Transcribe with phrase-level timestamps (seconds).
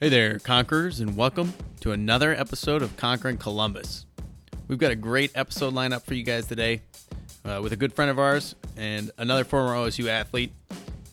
[0.00, 4.06] Hey there, Conquerors, and welcome to another episode of Conquering Columbus.
[4.66, 6.82] We've got a great episode lined up for you guys today
[7.44, 10.52] uh, with a good friend of ours and another former OSU athlete.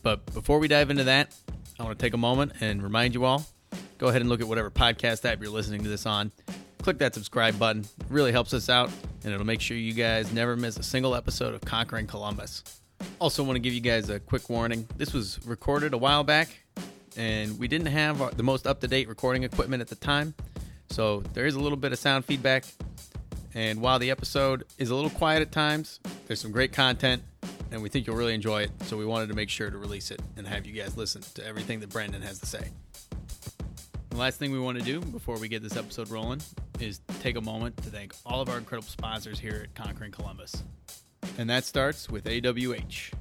[0.02, 1.32] But before we dive into that,
[1.78, 3.46] I want to take a moment and remind you all
[3.98, 6.32] go ahead and look at whatever podcast app you're listening to this on.
[6.82, 8.90] Click that subscribe button, it really helps us out,
[9.22, 12.64] and it'll make sure you guys never miss a single episode of Conquering Columbus.
[13.20, 14.88] Also, want to give you guys a quick warning.
[14.96, 16.48] This was recorded a while back,
[17.16, 20.34] and we didn't have the most up to date recording equipment at the time.
[20.90, 22.64] So there is a little bit of sound feedback.
[23.54, 27.22] And while the episode is a little quiet at times, there's some great content,
[27.70, 28.70] and we think you'll really enjoy it.
[28.84, 31.46] So we wanted to make sure to release it and have you guys listen to
[31.46, 32.70] everything that Brandon has to say.
[34.08, 36.40] The last thing we want to do before we get this episode rolling
[36.80, 40.62] is take a moment to thank all of our incredible sponsors here at Conquering Columbus.
[41.38, 43.12] And that starts with AWH.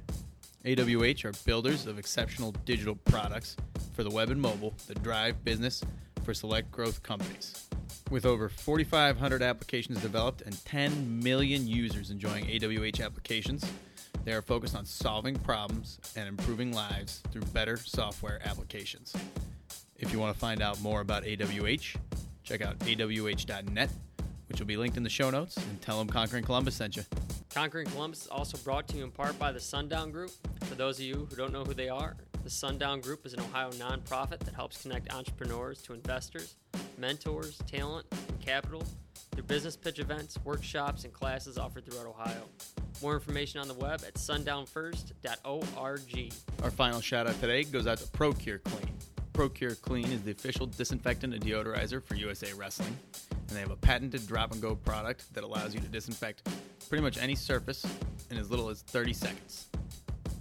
[0.64, 3.56] AWH are builders of exceptional digital products
[3.94, 5.84] for the web and mobile that drive business
[6.24, 7.68] for select growth companies.
[8.12, 13.66] With over 4,500 applications developed and 10 million users enjoying AWH applications,
[14.24, 19.16] they are focused on solving problems and improving lives through better software applications.
[19.98, 21.96] If you want to find out more about AWH,
[22.44, 23.90] check out awh.net,
[24.52, 27.04] which will be linked in the show notes, and tell them Conquering Columbus sent you.
[27.54, 30.32] Conquering Columbus is also brought to you in part by the Sundown Group.
[30.66, 33.40] For those of you who don't know who they are, the Sundown Group is an
[33.40, 36.58] Ohio nonprofit that helps connect entrepreneurs to investors,
[36.98, 38.84] mentors, talent, and capital
[39.32, 42.44] through business pitch events, workshops, and classes offered throughout Ohio.
[43.02, 46.34] More information on the web at sundownfirst.org.
[46.62, 48.92] Our final shout out today goes out to Procure Clean.
[49.34, 52.98] Procure Clean is the official disinfectant and deodorizer for USA Wrestling,
[53.52, 56.48] and they have a patented drop and go product that allows you to disinfect
[56.88, 57.86] pretty much any surface
[58.30, 59.68] in as little as 30 seconds.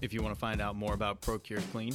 [0.01, 1.93] If you want to find out more about Procure Clean,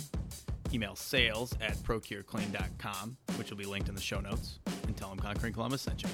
[0.74, 5.18] email sales at procureclean.com, which will be linked in the show notes, and tell them
[5.18, 6.10] Conquering Columbus sent you.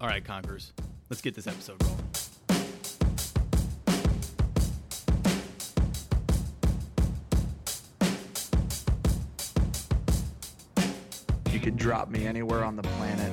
[0.00, 0.72] All right, Conquerors,
[1.10, 1.98] let's get this episode rolling.
[11.50, 13.32] You could drop me anywhere on the planet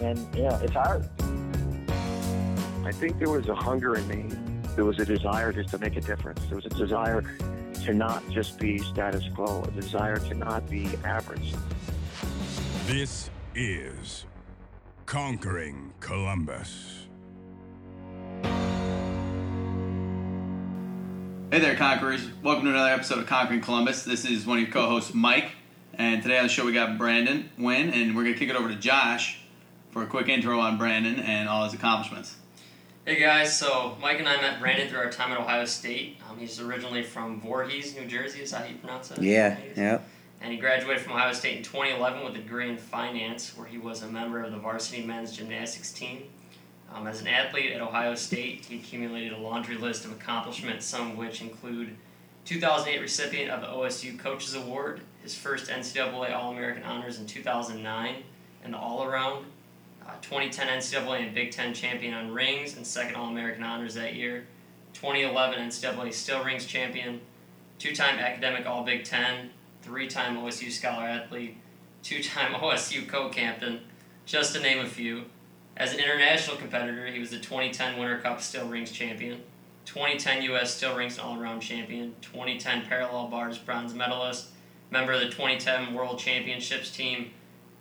[0.00, 1.08] And yeah, it's hard.
[2.84, 4.26] I think there was a hunger in me.
[4.74, 6.44] There was a desire just to make a difference.
[6.46, 7.24] There was a desire
[7.84, 11.54] to not just be status quo, a desire to not be average.
[12.86, 14.26] This is
[15.06, 17.06] Conquering Columbus.
[21.50, 22.28] Hey there, Conquerors.
[22.42, 24.02] Welcome to another episode of Conquering Columbus.
[24.02, 25.52] This is one of your co hosts, Mike.
[25.94, 28.56] And today on the show, we got Brandon Wynn, and we're going to kick it
[28.56, 29.40] over to Josh
[29.96, 32.36] for a quick intro on Brandon and all his accomplishments.
[33.06, 36.18] Hey guys, so Mike and I met Brandon through our time at Ohio State.
[36.28, 38.42] Um, he's originally from Voorhees, New Jersey.
[38.42, 39.22] Is that how you pronounce it?
[39.22, 39.72] Yeah, Voorhees?
[39.78, 40.00] yeah.
[40.42, 43.78] And he graduated from Ohio State in 2011 with a degree in finance, where he
[43.78, 46.24] was a member of the varsity men's gymnastics team.
[46.92, 51.12] Um, as an athlete at Ohio State, he accumulated a laundry list of accomplishments, some
[51.12, 51.96] of which include
[52.44, 58.16] 2008 recipient of the OSU Coaches Award, his first NCAA All American honors in 2009,
[58.62, 59.46] and the all around,
[60.06, 64.14] uh, 2010 NCAA and Big Ten champion on rings and second All American honors that
[64.14, 64.46] year,
[64.94, 67.20] 2011 NCAA Still Rings champion,
[67.78, 69.50] two time academic All Big Ten,
[69.82, 71.56] three time OSU Scholar Athlete,
[72.02, 73.80] two time OSU co captain,
[74.24, 75.24] just to name a few.
[75.76, 79.42] As an international competitor, he was the 2010 Winter Cup Still Rings champion,
[79.84, 80.74] 2010 U.S.
[80.74, 84.48] Still Rings All Around champion, 2010 Parallel Bars bronze medalist,
[84.90, 87.30] member of the 2010 World Championships team,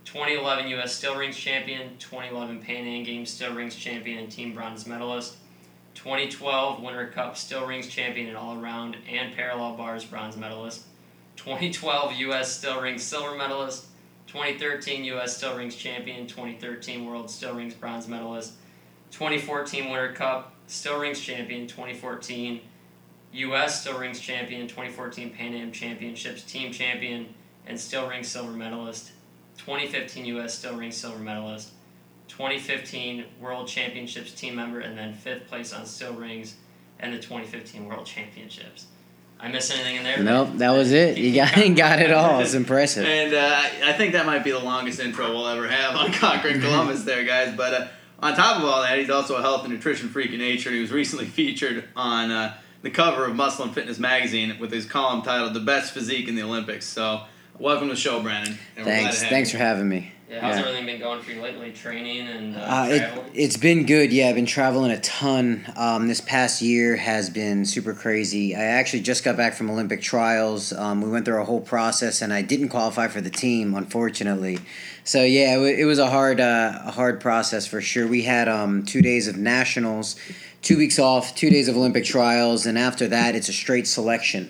[0.05, 0.95] 2011 U.S.
[0.95, 5.37] Still Rings champion, 2011 Pan Am Games Still Rings champion and team bronze medalist,
[5.95, 10.83] 2012 Winter Cup Still Rings champion and all around and parallel bars bronze medalist,
[11.37, 12.55] 2012 U.S.
[12.55, 13.87] Still Rings silver medalist,
[14.27, 15.37] 2013 U.S.
[15.37, 18.53] Still Rings champion, 2013 World Still Rings bronze medalist,
[19.09, 22.61] 2014 Winter Cup Still Rings champion, 2014
[23.33, 23.81] U.S.
[23.81, 27.33] Still Rings champion, 2014 Pan Am Championships team champion,
[27.65, 29.11] and Still Rings silver medalist,
[29.57, 30.57] 2015 U.S.
[30.57, 31.71] Still Rings silver medalist,
[32.27, 36.55] 2015 World Championships team member, and then fifth place on Still Rings
[36.99, 38.87] and the 2015 World Championships.
[39.39, 40.23] I miss anything in there?
[40.23, 41.17] Nope, that was it.
[41.17, 42.39] You got got it all.
[42.39, 43.05] It's impressive.
[43.05, 46.61] And uh, I think that might be the longest intro we'll ever have on Conquering
[46.61, 47.55] Columbus, there, guys.
[47.55, 47.87] But uh,
[48.19, 50.71] on top of all that, he's also a health and nutrition freak in nature.
[50.71, 54.85] He was recently featured on uh, the cover of Muscle and Fitness magazine with his
[54.85, 57.23] column titled "The Best Physique in the Olympics." So,
[57.59, 58.57] welcome to the show, Brandon.
[58.77, 59.23] And Thanks.
[59.23, 59.59] Thanks you.
[59.59, 60.11] for having me.
[60.29, 60.61] Yeah, how's Yeah.
[60.63, 61.71] everything been going for you lately?
[61.71, 63.25] Training and uh, Uh, it, traveling?
[63.35, 64.11] it's been good.
[64.11, 65.71] Yeah, I've been traveling a ton.
[65.75, 68.55] Um, this past year has been super crazy.
[68.55, 70.73] I actually just got back from Olympic trials.
[70.73, 74.57] Um, we went through a whole process, and I didn't qualify for the team, unfortunately.
[75.03, 78.07] So yeah, it, wa- it was a hard, uh, a hard process for sure.
[78.07, 80.15] We had um, two days of nationals,
[80.63, 84.49] two weeks off, two days of Olympic trials, and after that, it's a straight selection.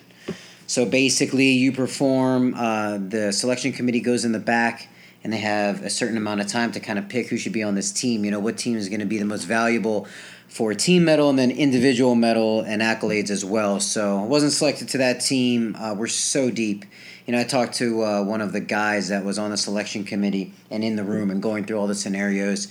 [0.67, 2.53] So basically, you perform.
[2.55, 4.89] Uh, the selection committee goes in the back,
[5.23, 7.63] and they have a certain amount of time to kind of pick who should be
[7.63, 8.25] on this team.
[8.25, 10.07] You know, what team is going to be the most valuable
[10.47, 13.79] for team medal, and then individual medal and accolades as well.
[13.79, 15.75] So I wasn't selected to that team.
[15.75, 16.85] Uh, we're so deep.
[17.27, 20.03] You know, I talked to uh, one of the guys that was on the selection
[20.03, 22.67] committee and in the room and going through all the scenarios,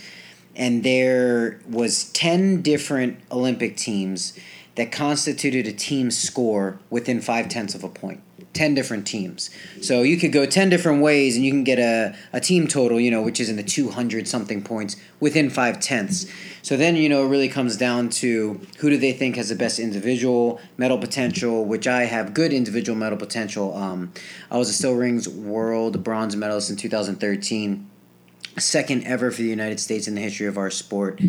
[0.56, 4.38] and there was ten different Olympic teams
[4.76, 8.20] that constituted a team score within five tenths of a point.
[8.54, 9.50] 10 different teams.
[9.80, 13.00] So you could go 10 different ways and you can get a, a team total,
[13.00, 16.26] you know, which is in the 200 something points within five tenths.
[16.62, 19.56] So then, you know, it really comes down to who do they think has the
[19.56, 23.76] best individual medal potential, which I have good individual medal potential.
[23.76, 24.12] Um,
[24.50, 27.90] I was a Still Rings World Bronze medalist in 2013
[28.58, 31.20] second ever for the United States in the history of our sport,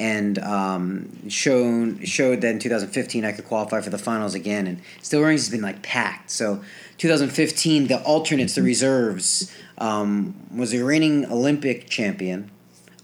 [0.00, 4.66] and um, shown showed that in 2015 I could qualify for the finals again.
[4.66, 6.30] And still rings has been like packed.
[6.30, 6.64] So
[6.96, 12.50] 2015, the alternates, the reserves, um, was a reigning Olympic champion.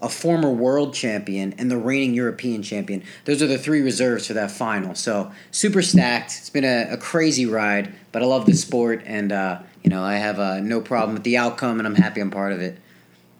[0.01, 3.03] A former world champion and the reigning European champion.
[3.25, 4.93] Those are the three reserves for that final.
[4.93, 6.35] So super stacked.
[6.37, 10.03] It's been a, a crazy ride, but I love the sport, and uh, you know
[10.03, 12.77] I have uh, no problem with the outcome, and I'm happy I'm part of it.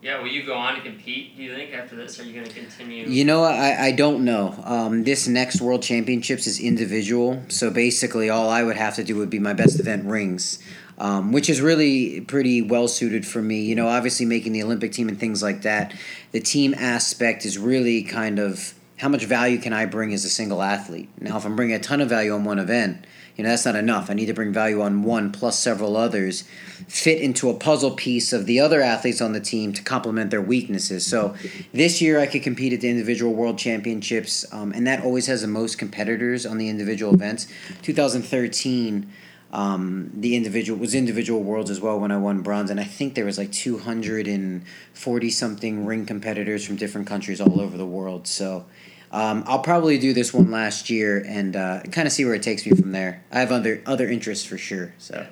[0.08, 1.36] Yeah, will you go on to compete?
[1.36, 3.06] Do you think after this, are you going to continue?
[3.10, 4.56] You know, I, I don't know.
[4.64, 9.18] Um, this next World Championships is individual, so basically all I would have to do
[9.18, 10.60] would be my best event rings,
[10.98, 13.66] um, which is really pretty well suited for me.
[13.66, 15.94] You know, obviously making the Olympic team and things like that,
[16.32, 20.30] the team aspect is really kind of how much value can I bring as a
[20.30, 21.10] single athlete.
[21.20, 23.06] Now, if I'm bringing a ton of value on one event,
[23.38, 24.10] you know, that's not enough.
[24.10, 26.44] I need to bring value on one plus several others,
[26.88, 30.42] fit into a puzzle piece of the other athletes on the team to complement their
[30.42, 31.06] weaknesses.
[31.06, 31.36] So
[31.72, 35.42] this year I could compete at the individual world championships, um, and that always has
[35.42, 37.48] the most competitors on the individual events.
[37.84, 39.12] 2013.
[39.50, 43.16] Um, the individual was individual worlds as well when I won bronze, and I think
[43.16, 47.78] there was like two hundred and forty something ring competitors from different countries all over
[47.78, 48.28] the world.
[48.28, 48.66] So
[49.12, 52.44] um, I'll probably do this one last year and uh, kind of see where it
[52.44, 53.24] takes me from there.
[53.32, 54.94] I have other other interests for sure.
[54.98, 55.26] So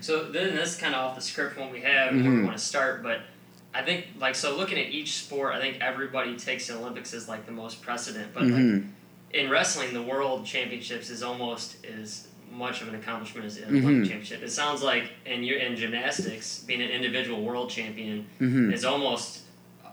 [0.00, 2.38] So then this is kind of off the script when we have and where we
[2.40, 2.44] Mhm.
[2.44, 3.20] want to start, but
[3.74, 7.28] I think like so looking at each sport, I think everybody takes the Olympics as
[7.28, 8.86] like the most precedent, but like Mhm.
[9.32, 13.82] in wrestling, the World Championships is almost as much of an accomplishment as the Mhm.
[13.82, 14.42] Olympic Championship.
[14.42, 18.72] It sounds like in your in gymnastics, being an individual world champion Mhm.
[18.72, 19.40] is almost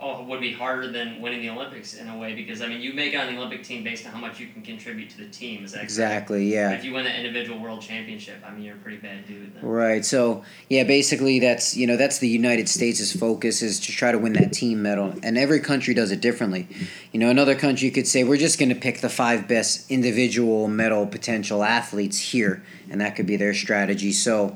[0.03, 2.93] oh, would be harder than winning the Olympics in a way because I mean you
[2.93, 5.29] make it on the Olympic team based on how much you can contribute to the
[5.29, 5.63] team.
[5.63, 5.91] Is that correct?
[5.91, 6.69] exactly, yeah.
[6.69, 9.55] But if you win the individual world championship, I mean you're a pretty bad dude.
[9.55, 9.65] Then.
[9.65, 10.03] Right.
[10.03, 14.19] So yeah, basically that's you know that's the United States' focus is to try to
[14.19, 16.67] win that team medal, and every country does it differently.
[17.11, 20.67] You know, another country could say we're just going to pick the five best individual
[20.67, 24.11] medal potential athletes here, and that could be their strategy.
[24.11, 24.55] So.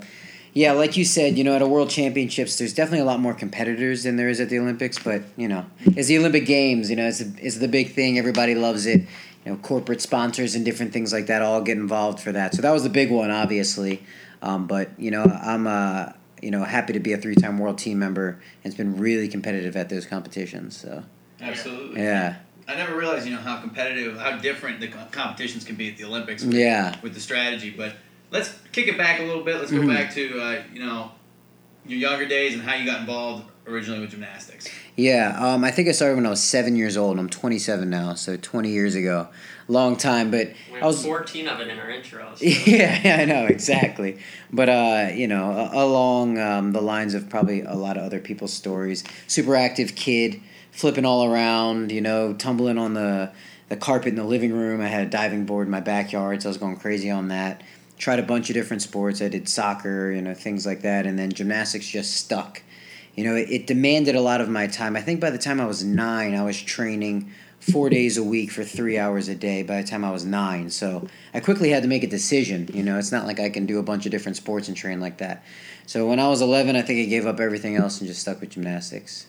[0.58, 3.32] Yeah, like you said, you know, at a World Championships, there's definitely a lot more
[3.32, 4.98] competitors than there is at the Olympics.
[4.98, 6.90] But you know, it's the Olympic Games.
[6.90, 8.18] You know, it's the, it's the big thing.
[8.18, 9.02] Everybody loves it.
[9.44, 12.56] You know, corporate sponsors and different things like that all get involved for that.
[12.56, 14.02] So that was the big one, obviously.
[14.42, 16.10] Um, but you know, I'm uh,
[16.42, 19.76] you know happy to be a three-time world team member, and it's been really competitive
[19.76, 20.76] at those competitions.
[20.76, 21.04] So
[21.40, 22.02] Absolutely.
[22.02, 25.96] yeah, I never realized, you know, how competitive, how different the competitions can be at
[25.96, 26.44] the Olympics.
[26.44, 26.96] With, Yeah.
[27.00, 27.94] With the strategy, but
[28.30, 29.56] let's kick it back a little bit.
[29.58, 29.88] Let's go Mhm.
[29.94, 31.12] back to, uh, you know,
[31.86, 34.66] your younger days and how you got involved originally with gymnastics.
[34.96, 35.36] yeah.
[35.38, 37.12] Um, I think I started when I was seven years old.
[37.12, 39.28] and I'm 27 now, so 20 years ago,
[39.68, 40.30] long time.
[40.30, 42.32] But We I was 14 of it in our intro.
[42.34, 42.44] So.
[42.46, 44.18] yeah, yeah, I know exactly.
[44.52, 48.52] But uh, you know, along um, the lines of probably a lot of other people's
[48.52, 50.40] stories, super active kid,
[50.72, 53.30] flipping all around, you know, tumbling on the
[53.68, 54.80] the carpet in the living room.
[54.80, 57.62] I had a diving board in my backyard, so I was going crazy on that.
[57.98, 59.20] Tried a bunch of different sports.
[59.20, 62.62] I did soccer, you know, things like that, and then gymnastics just stuck.
[63.14, 64.96] You know, it, it demanded a lot of my time.
[64.96, 68.52] I think by the time I was nine, I was training four days a week
[68.52, 70.70] for three hours a day by the time I was nine.
[70.70, 72.68] So I quickly had to make a decision.
[72.72, 75.00] You know, it's not like I can do a bunch of different sports and train
[75.00, 75.42] like that.
[75.86, 78.40] So when I was 11, I think I gave up everything else and just stuck
[78.40, 79.26] with gymnastics.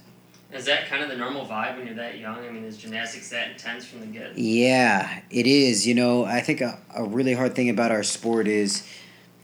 [0.51, 2.39] Is that kind of the normal vibe when you're that young?
[2.39, 4.36] I mean, is gymnastics that intense from the get?
[4.38, 5.86] Yeah, it is.
[5.86, 8.88] You know, I think a, a really hard thing about our sport is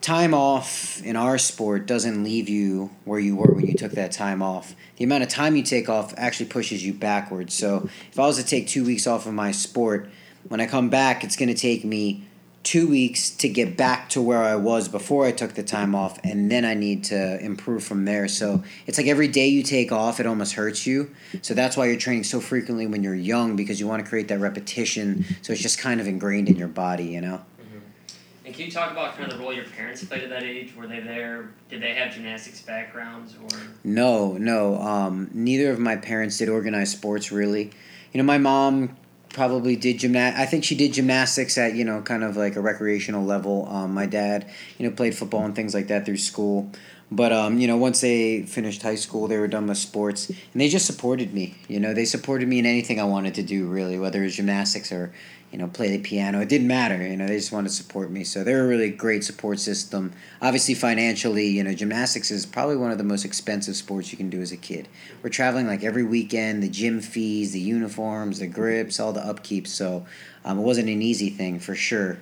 [0.01, 4.12] time off in our sport doesn't leave you where you were when you took that
[4.12, 4.75] time off.
[4.97, 7.53] The amount of time you take off actually pushes you backwards.
[7.53, 10.09] So if I was to take two weeks off of my sport,
[10.47, 12.24] when I come back, it's going to take me
[12.65, 16.19] two weeks to get back to where I was before I took the time off,
[16.24, 18.27] and then I need to improve from there.
[18.27, 21.12] So it's like every day you take off, it almost hurts you.
[21.43, 24.27] So that's why you're training so frequently when you're young because you want to create
[24.29, 25.25] that repetition.
[25.43, 27.41] So it's just kind of ingrained in your body, you know?
[28.45, 30.75] And can you talk about kind of the role your parents played at that age?
[30.75, 31.51] Were they there?
[31.69, 33.60] Did they have gymnastics backgrounds or?
[33.84, 34.81] No, no.
[34.81, 37.72] Um, neither of my parents did organized sports really.
[38.12, 38.98] You know, my mom
[39.35, 40.37] probably did gymnast.
[40.37, 43.67] I think she did gymnastics at you know kind of like a recreational level.
[43.69, 44.49] Um, my dad,
[44.79, 46.71] you know, played football and things like that through school.
[47.11, 50.61] But um, you know, once they finished high school, they were done with sports, and
[50.61, 51.55] they just supported me.
[51.67, 54.37] You know, they supported me in anything I wanted to do, really, whether it was
[54.37, 55.13] gymnastics or
[55.55, 56.41] you know, play the piano.
[56.41, 57.01] It didn't matter.
[57.01, 58.25] You know, they just wanted to support me.
[58.25, 60.12] So they're a really great support system.
[60.41, 64.29] Obviously, financially, you know, gymnastics is probably one of the most expensive sports you can
[64.29, 64.89] do as a kid.
[65.24, 69.65] We're traveling like every weekend, the gym fees, the uniforms, the grips, all the upkeep.
[69.65, 70.05] So
[70.43, 72.19] um, it wasn't an easy thing for sure.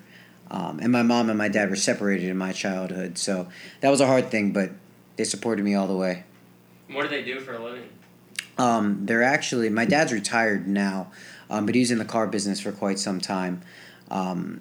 [0.51, 3.17] Um, and my mom and my dad were separated in my childhood.
[3.17, 3.47] So
[3.81, 4.69] that was a hard thing, but
[5.15, 6.23] they supported me all the way.
[6.91, 7.89] What do they do for a living?
[8.59, 11.11] Um, they're actually, my dad's retired now
[11.53, 13.61] um, but he was in the car business for quite some time.
[14.09, 14.59] Um,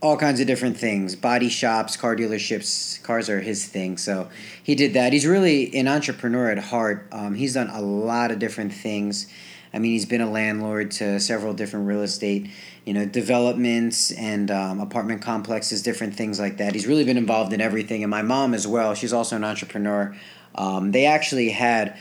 [0.00, 3.00] all kinds of different things body shops, car dealerships.
[3.04, 3.96] Cars are his thing.
[3.96, 4.28] So
[4.60, 5.12] he did that.
[5.12, 7.06] He's really an entrepreneur at heart.
[7.12, 9.28] Um, he's done a lot of different things.
[9.72, 12.50] I mean, he's been a landlord to several different real estate,
[12.84, 16.74] you know, developments and um, apartment complexes, different things like that.
[16.74, 18.02] He's really been involved in everything.
[18.02, 18.94] And my mom as well.
[18.94, 20.14] She's also an entrepreneur.
[20.56, 21.96] Um, they actually had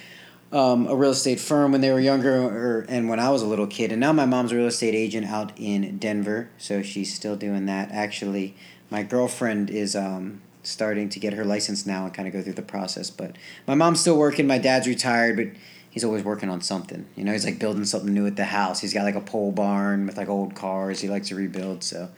[0.51, 3.45] um, a real estate firm when they were younger or, and when I was a
[3.45, 3.91] little kid.
[3.91, 7.65] And now my mom's a real estate agent out in Denver, so she's still doing
[7.67, 7.91] that.
[7.91, 8.55] Actually,
[8.89, 12.53] my girlfriend is um, starting to get her license now and kind of go through
[12.53, 13.09] the process.
[13.09, 14.45] But my mom's still working.
[14.45, 15.47] My dad's retired, but
[15.89, 17.07] he's always working on something.
[17.15, 18.81] You know, he's like building something new at the house.
[18.81, 20.99] He's got like a pole barn with like old cars.
[20.99, 21.83] He likes to rebuild.
[21.83, 22.09] So,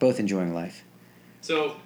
[0.00, 0.84] both enjoying life.
[1.40, 1.76] So,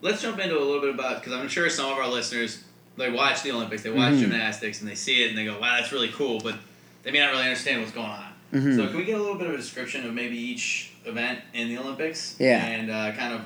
[0.00, 2.64] let's jump into a little bit about because I'm sure some of our listeners
[2.96, 4.22] they watch the Olympics, they watch mm-hmm.
[4.22, 6.56] gymnastics, and they see it and they go, "Wow, that's really cool," but
[7.02, 8.32] they may not really understand what's going on.
[8.52, 8.76] Mm-hmm.
[8.76, 11.68] So, can we get a little bit of a description of maybe each event in
[11.68, 12.36] the Olympics?
[12.38, 12.64] Yeah.
[12.64, 13.40] And uh, kind of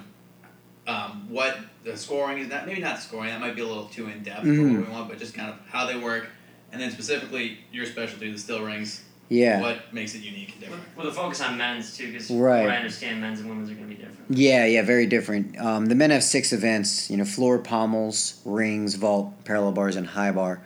[0.88, 2.48] um, what the scoring is.
[2.48, 3.30] Not maybe not scoring.
[3.30, 4.74] That might be a little too in depth mm-hmm.
[4.74, 6.28] for what we want, but just kind of how they work,
[6.72, 9.04] and then specifically your specialty, the still rings.
[9.28, 9.60] Yeah.
[9.60, 10.84] What makes it unique and different?
[10.96, 12.68] Well, the focus on men's too, because right.
[12.68, 14.20] I understand, men's and women's are going to be different.
[14.30, 15.58] Yeah, yeah, very different.
[15.58, 17.10] Um, the men have six events.
[17.10, 20.62] You know, floor, pommels, rings, vault, parallel bars, and high bar.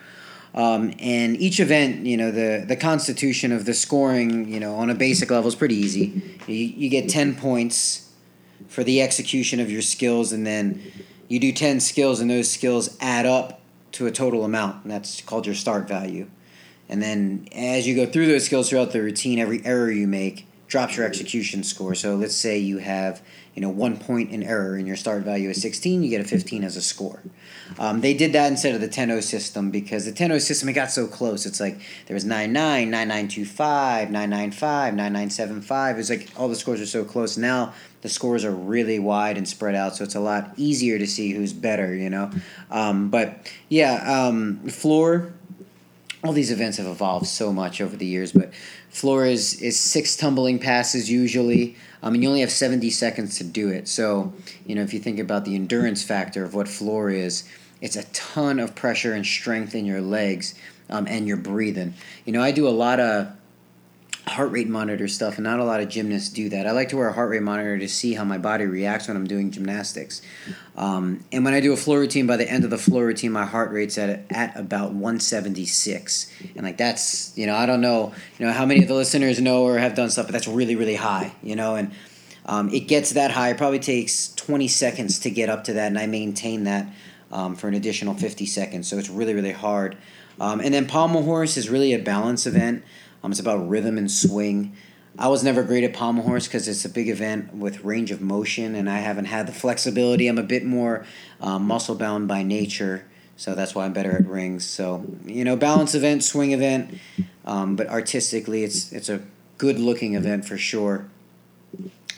[0.54, 4.90] Um, and each event, you know, the the constitution of the scoring, you know, on
[4.90, 6.38] a basic level is pretty easy.
[6.46, 8.10] You, you get ten points
[8.68, 10.82] for the execution of your skills, and then
[11.28, 13.60] you do ten skills, and those skills add up
[13.92, 16.28] to a total amount, and that's called your start value.
[16.90, 20.46] And then as you go through those skills throughout the routine, every error you make
[20.66, 21.94] drops your execution score.
[21.94, 23.22] So let's say you have
[23.54, 26.24] you know one point in error and your start value is 16 you get a
[26.24, 27.20] 15 as a score.
[27.78, 30.90] Um, they did that instead of the 10-0 system because the 10-0 system it got
[30.90, 31.46] so close.
[31.46, 36.86] It's like there was 9-9 9-9-2-5 9-9-5 9-9-7-5 it was like all the scores are
[36.86, 37.36] so close.
[37.36, 41.06] Now the scores are really wide and spread out so it's a lot easier to
[41.06, 42.30] see who's better you know?
[42.70, 45.32] Um, but yeah um, floor
[46.22, 48.52] all these events have evolved so much over the years, but
[48.90, 51.76] floor is, is six tumbling passes usually.
[52.02, 53.88] Um, mean, you only have 70 seconds to do it.
[53.88, 54.32] So,
[54.66, 57.48] you know, if you think about the endurance factor of what floor is,
[57.80, 60.54] it's a ton of pressure and strength in your legs
[60.90, 61.94] um, and your breathing.
[62.26, 63.32] You know, I do a lot of
[64.26, 66.66] heart rate monitor stuff, and not a lot of gymnasts do that.
[66.66, 69.16] I like to wear a heart rate monitor to see how my body reacts when
[69.16, 70.22] I'm doing gymnastics.
[70.76, 73.32] Um, and when I do a floor routine, by the end of the floor routine,
[73.32, 78.14] my heart rate's at at about 176, and like that's you know I don't know
[78.38, 80.76] you know how many of the listeners know or have done stuff, but that's really
[80.76, 81.92] really high, you know, and
[82.46, 83.50] um, it gets that high.
[83.50, 86.88] It probably takes 20 seconds to get up to that, and I maintain that
[87.32, 88.88] um, for an additional 50 seconds.
[88.88, 89.96] So it's really really hard.
[90.40, 92.82] Um, and then pommel horse is really a balance event.
[93.22, 94.76] Um, it's about rhythm and swing.
[95.18, 98.20] I was never great at pommel horse because it's a big event with range of
[98.20, 100.28] motion, and I haven't had the flexibility.
[100.28, 101.04] I'm a bit more
[101.40, 103.04] um, muscle bound by nature,
[103.36, 104.64] so that's why I'm better at rings.
[104.64, 106.98] So you know, balance event, swing event,
[107.44, 109.20] um, but artistically, it's it's a
[109.58, 111.06] good looking event for sure.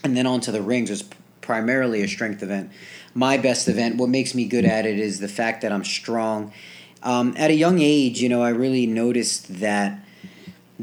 [0.05, 1.05] And then onto the rings was
[1.41, 2.71] primarily a strength event.
[3.15, 6.53] My best event, what makes me good at it is the fact that I'm strong.
[7.03, 9.99] Um, at a young age, you know, I really noticed that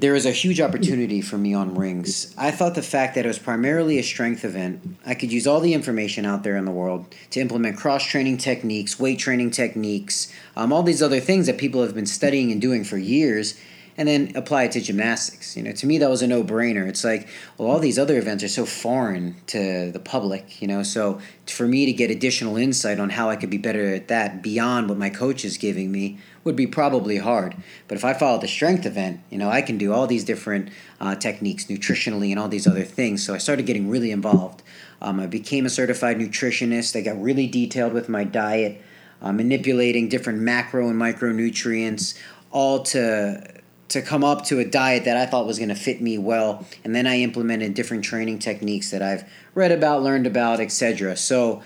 [0.01, 2.33] there is a huge opportunity for me on rings.
[2.37, 5.59] I thought the fact that it was primarily a strength event, I could use all
[5.59, 10.31] the information out there in the world to implement cross training techniques, weight training techniques,
[10.55, 13.59] um, all these other things that people have been studying and doing for years,
[13.99, 15.57] and then apply it to gymnastics.
[15.57, 16.87] You know, to me that was a no brainer.
[16.87, 17.27] It's like,
[17.57, 20.61] well, all these other events are so foreign to the public.
[20.61, 23.93] You know, so for me to get additional insight on how I could be better
[23.93, 27.57] at that beyond what my coach is giving me would be probably hard.
[27.89, 30.69] But if I follow the strength event, you know, I can do all these different
[31.01, 33.25] uh, techniques nutritionally and all these other things.
[33.25, 34.63] So I started getting really involved.
[35.01, 36.95] Um, I became a certified nutritionist.
[36.95, 38.81] I got really detailed with my diet,
[39.21, 42.17] uh, manipulating different macro and micronutrients,
[42.51, 43.58] all to
[43.89, 46.65] to come up to a diet that I thought was going to fit me well.
[46.83, 51.17] And then I implemented different training techniques that I've read about, learned about, etc.
[51.17, 51.61] So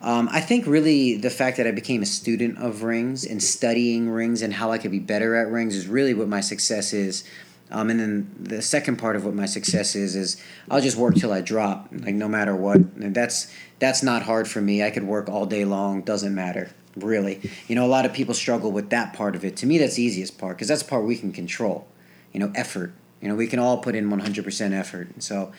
[0.00, 4.08] um, I think really the fact that I became a student of rings and studying
[4.08, 7.24] rings and how I could be better at rings is really what my success is.
[7.70, 11.16] Um, and then the second part of what my success is is I'll just work
[11.16, 12.76] till I drop, like no matter what.
[12.76, 14.82] And that's that's not hard for me.
[14.82, 16.70] I could work all day long, doesn't matter
[17.00, 17.40] really.
[17.66, 19.56] You know, a lot of people struggle with that part of it.
[19.58, 21.86] To me, that's the easiest part because that's the part we can control.
[22.32, 22.92] You know, effort.
[23.20, 25.22] You know, we can all put in one hundred percent effort.
[25.22, 25.52] So.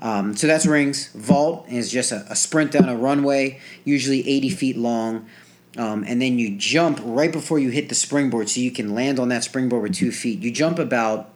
[0.00, 1.12] Um, so that's rings.
[1.12, 5.26] Vault is just a, a, sprint down a runway, usually 80 feet long.
[5.78, 9.20] Um, and then you jump right before you hit the springboard so you can land
[9.20, 10.40] on that springboard with two feet.
[10.40, 11.30] You jump about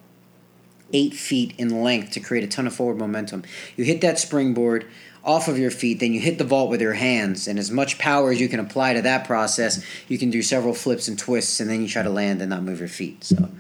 [0.92, 3.44] eight feet in length to create a ton of forward momentum.
[3.76, 4.86] You hit that springboard
[5.26, 7.98] off of your feet, then you hit the vault with your hands, and as much
[7.98, 11.58] power as you can apply to that process, you can do several flips and twists,
[11.60, 13.24] and then you try to land and not move your feet.
[13.24, 13.50] So,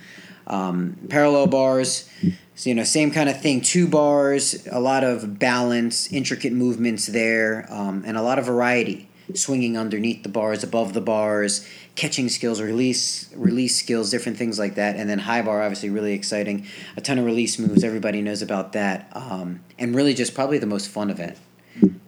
[0.46, 2.08] um, parallel bars,
[2.56, 3.60] so, you know, same kind of thing.
[3.60, 9.10] Two bars, a lot of balance, intricate movements there, um, and a lot of variety.
[9.34, 14.76] Swinging underneath the bars, above the bars, catching skills, release release skills, different things like
[14.76, 14.94] that.
[14.94, 16.64] And then high bar, obviously, really exciting.
[16.96, 17.82] A ton of release moves.
[17.82, 19.10] Everybody knows about that.
[19.12, 21.36] Um, and really, just probably the most fun event.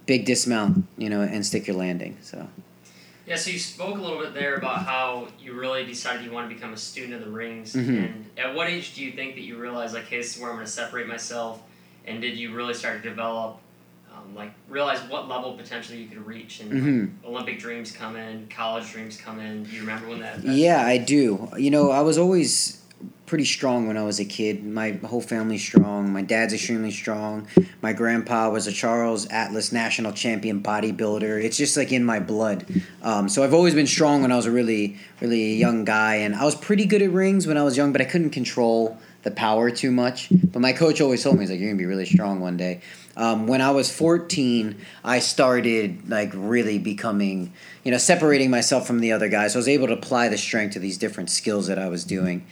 [0.08, 2.16] Big dismount, you know, and stick your landing.
[2.22, 2.48] So.
[3.26, 6.48] Yeah, so you spoke a little bit there about how you really decided you want
[6.48, 7.74] to become a student of the rings.
[7.74, 7.98] Mhm.
[7.98, 10.48] And at what age do you think that you realized, like, hey, this is where
[10.48, 11.60] I'm going to separate myself?
[12.06, 13.58] And did you really start to develop,
[14.10, 16.60] um, like, realize what level potentially you could reach?
[16.60, 17.00] And Mhm.
[17.22, 19.64] like, Olympic dreams come in, college dreams come in.
[19.64, 20.42] Do you remember when that?
[20.42, 21.50] that Yeah, I do.
[21.58, 22.78] You know, I was always
[23.28, 24.64] pretty strong when I was a kid.
[24.64, 26.12] My whole family's strong.
[26.12, 27.46] My dad's extremely strong.
[27.82, 31.42] My grandpa was a Charles Atlas national champion bodybuilder.
[31.44, 32.64] It's just like in my blood.
[33.02, 36.16] Um, so I've always been strong when I was a really, really young guy.
[36.16, 38.98] And I was pretty good at rings when I was young, but I couldn't control
[39.22, 40.28] the power too much.
[40.30, 42.56] But my coach always told me, he's like, you're going to be really strong one
[42.56, 42.80] day.
[43.16, 47.52] Um, when I was 14, I started like really becoming,
[47.84, 49.52] you know, separating myself from the other guys.
[49.52, 52.04] So I was able to apply the strength to these different skills that I was
[52.04, 52.46] doing.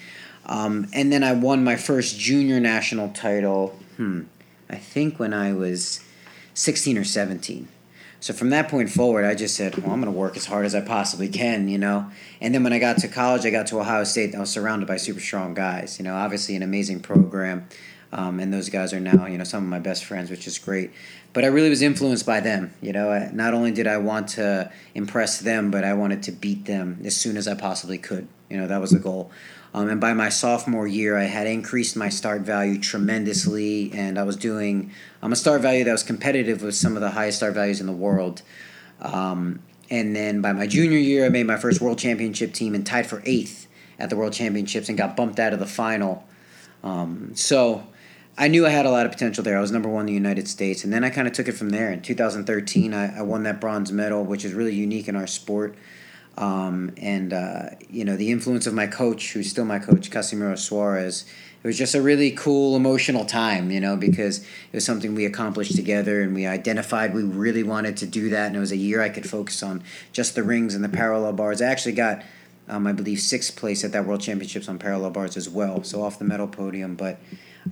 [0.47, 4.23] Um, and then I won my first junior national title, hmm,
[4.71, 6.01] I think when I was
[6.55, 7.69] 16 or 17.
[8.21, 10.65] So from that point forward, I just said, well, I'm going to work as hard
[10.65, 12.11] as I possibly can, you know.
[12.41, 14.35] And then when I got to college, I got to Ohio State.
[14.35, 17.69] I was surrounded by super strong guys, you know, obviously an amazing program.
[18.13, 20.59] Um, and those guys are now, you know, some of my best friends, which is
[20.59, 20.93] great.
[21.33, 22.73] But I really was influenced by them.
[22.81, 26.33] You know, I, not only did I want to impress them, but I wanted to
[26.33, 28.29] beat them as soon as I possibly could.
[28.49, 29.31] You know, that was the goal.
[29.77, 34.23] Um, and by my sophomore year, I had increased my start value tremendously, and I
[34.23, 37.53] was doing um, a start value that was competitive with some of the highest start
[37.53, 38.41] values in the world.
[39.03, 39.61] Um,
[39.91, 43.07] and then by my junior year, I made my first world championship team and tied
[43.07, 43.67] for eighth
[43.99, 46.25] at the world championships and got bumped out of the final.
[46.83, 47.87] Um, so
[48.39, 49.59] I knew I had a lot of potential there.
[49.59, 51.53] I was number one in the United States, and then I kind of took it
[51.53, 51.93] from there.
[51.93, 55.77] In 2013, I, I won that bronze medal, which is really unique in our sport.
[56.39, 60.57] Um, and uh, you know the influence of my coach, who's still my coach, Casimiro
[60.57, 61.25] Suarez.
[61.63, 65.25] It was just a really cool, emotional time, you know, because it was something we
[65.25, 68.49] accomplished together, and we identified we really wanted to do that.
[68.49, 71.33] And it was a year I could focus on just the rings and the parallel
[71.33, 71.61] bars.
[71.63, 72.23] I actually got,
[72.69, 76.03] um, I believe, sixth place at that World Championships on parallel bars as well, so
[76.03, 76.95] off the medal podium.
[76.95, 77.19] But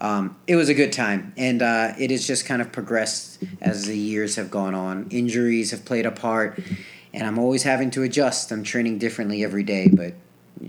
[0.00, 3.84] um, it was a good time, and uh, it has just kind of progressed as
[3.84, 5.06] the years have gone on.
[5.10, 6.58] Injuries have played a part
[7.14, 8.50] and I'm always having to adjust.
[8.50, 10.14] I'm training differently every day, but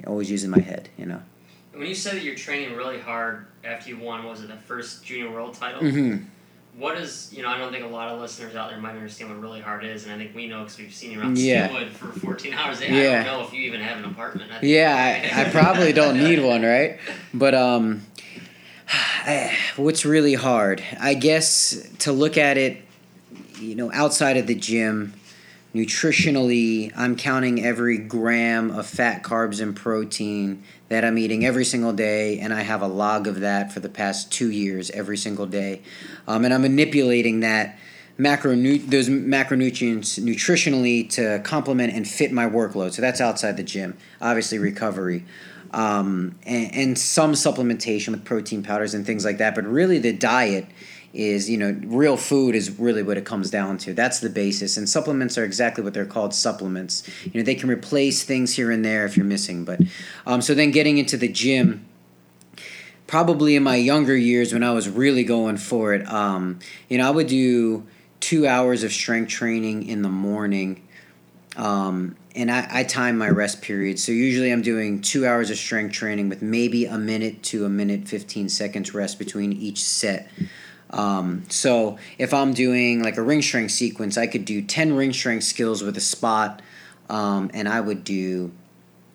[0.07, 1.21] always using my head, you know.
[1.73, 5.03] When you said that you're training really hard after you won, was it the first
[5.03, 5.81] junior world title?
[5.81, 6.23] Mm-hmm.
[6.77, 9.31] What is, you know, I don't think a lot of listeners out there might understand
[9.31, 11.67] what really hard is, and I think we know because we've seen you around Yeah.
[11.67, 12.81] Steelwood for 14 hours.
[12.81, 13.23] I Yeah.
[13.23, 14.51] don't know if you even have an apartment.
[14.51, 14.93] I Yeah,
[15.35, 16.99] I, I probably don't need one, right?
[17.33, 18.05] But um,
[19.77, 22.77] what's really hard, I guess, to look at it,
[23.59, 25.13] you know, outside of the gym,
[25.75, 31.91] nutritionally, I'm counting every gram of fat, carbs, and protein that I'm eating every single
[31.91, 35.45] day, and I have a log of that for the past two years every single
[35.45, 35.81] day,
[36.27, 37.77] um, and I'm manipulating that
[38.17, 42.93] macro those macronutrients nutritionally to complement and fit my workload.
[42.93, 43.97] So that's outside the gym.
[44.21, 45.25] Obviously, recovery.
[45.71, 49.55] Um, and, and some supplementation with protein powders and things like that.
[49.55, 50.67] But really, the diet
[51.15, 53.93] is you know real food is really what it comes down to.
[53.93, 54.77] That's the basis.
[54.77, 57.07] And supplements are exactly what they're called supplements.
[57.23, 59.81] You know they can replace things here and there if you're missing but
[60.25, 61.85] um, so then getting into the gym
[63.07, 67.07] probably in my younger years when i was really going for it um, you know
[67.07, 67.85] i would do
[68.19, 70.81] two hours of strength training in the morning
[71.57, 73.97] um, and I, I time my rest period.
[73.99, 77.69] So usually i'm doing two hours of strength training with maybe a minute to a
[77.69, 80.29] minute 15 seconds rest between each set
[80.91, 85.13] um, so if I'm doing like a ring strength sequence, I could do 10 ring
[85.13, 86.61] strength skills with a spot,
[87.09, 88.51] um, and I would do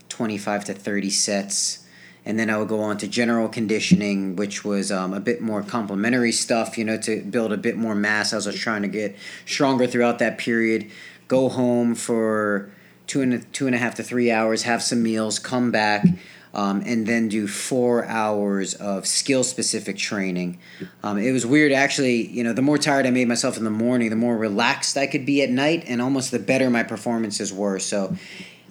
[0.08, 1.86] 25 to 30 sets.
[2.26, 5.62] And then I would go on to general conditioning, which was um, a bit more
[5.62, 8.88] complementary stuff, you know, to build a bit more mass as I was trying to
[8.88, 10.90] get stronger throughout that period.
[11.28, 12.70] Go home for
[13.06, 16.04] two and a, two and a half to three hours, have some meals, come back
[16.54, 20.58] um, and then do four hours of skill specific training.
[21.02, 22.26] Um, it was weird, actually.
[22.26, 25.06] You know, the more tired I made myself in the morning, the more relaxed I
[25.06, 27.78] could be at night, and almost the better my performances were.
[27.78, 28.16] So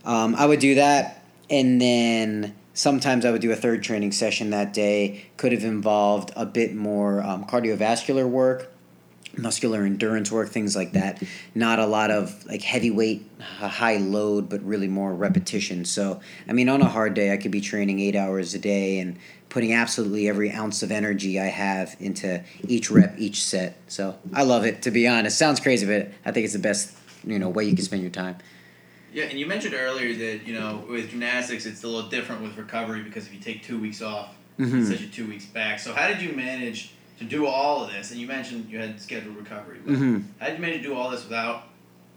[0.05, 4.49] um, I would do that, and then sometimes I would do a third training session
[4.51, 5.25] that day.
[5.37, 8.71] Could have involved a bit more um, cardiovascular work
[9.37, 11.21] muscular endurance work, things like that.
[11.55, 15.85] Not a lot of like heavyweight, high load, but really more repetition.
[15.85, 18.99] So, I mean, on a hard day, I could be training eight hours a day
[18.99, 19.17] and
[19.49, 23.77] putting absolutely every ounce of energy I have into each rep, each set.
[23.87, 24.81] So, I love it.
[24.83, 27.75] To be honest, sounds crazy, but I think it's the best you know way you
[27.75, 28.37] can spend your time.
[29.11, 32.57] Yeah, and you mentioned earlier that you know with gymnastics it's a little different with
[32.57, 34.81] recovery because if you take two weeks off, mm-hmm.
[34.81, 35.79] it sets you two weeks back.
[35.79, 36.93] So how did you manage?
[37.19, 39.79] To do all of this, and you mentioned you had scheduled recovery.
[39.79, 40.19] Mm-hmm.
[40.39, 41.63] How did you manage to do all this without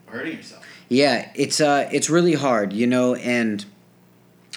[0.07, 0.65] hurting yourself?
[0.89, 3.65] Yeah, it's uh, it's really hard, you know, and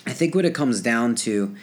[0.05, 1.55] I think what it comes down to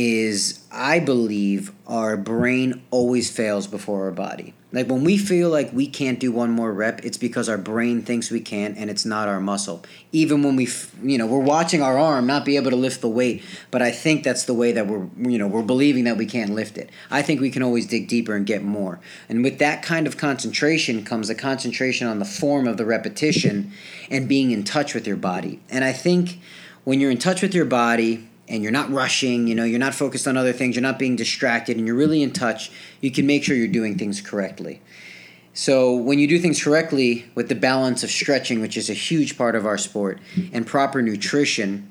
[0.00, 4.54] is I believe our brain always fails before our body.
[4.70, 8.02] Like when we feel like we can't do one more rep, it's because our brain
[8.02, 9.82] thinks we can and it's not our muscle.
[10.12, 10.68] Even when we,
[11.02, 13.90] you know, we're watching our arm not be able to lift the weight, but I
[13.90, 16.90] think that's the way that we're, you know, we're believing that we can't lift it.
[17.10, 19.00] I think we can always dig deeper and get more.
[19.28, 23.72] And with that kind of concentration comes a concentration on the form of the repetition
[24.12, 25.58] and being in touch with your body.
[25.68, 26.38] And I think
[26.84, 29.94] when you're in touch with your body, and you're not rushing, you know, you're not
[29.94, 33.26] focused on other things, you're not being distracted, and you're really in touch, you can
[33.26, 34.80] make sure you're doing things correctly.
[35.54, 39.36] So, when you do things correctly with the balance of stretching, which is a huge
[39.36, 40.20] part of our sport,
[40.52, 41.90] and proper nutrition,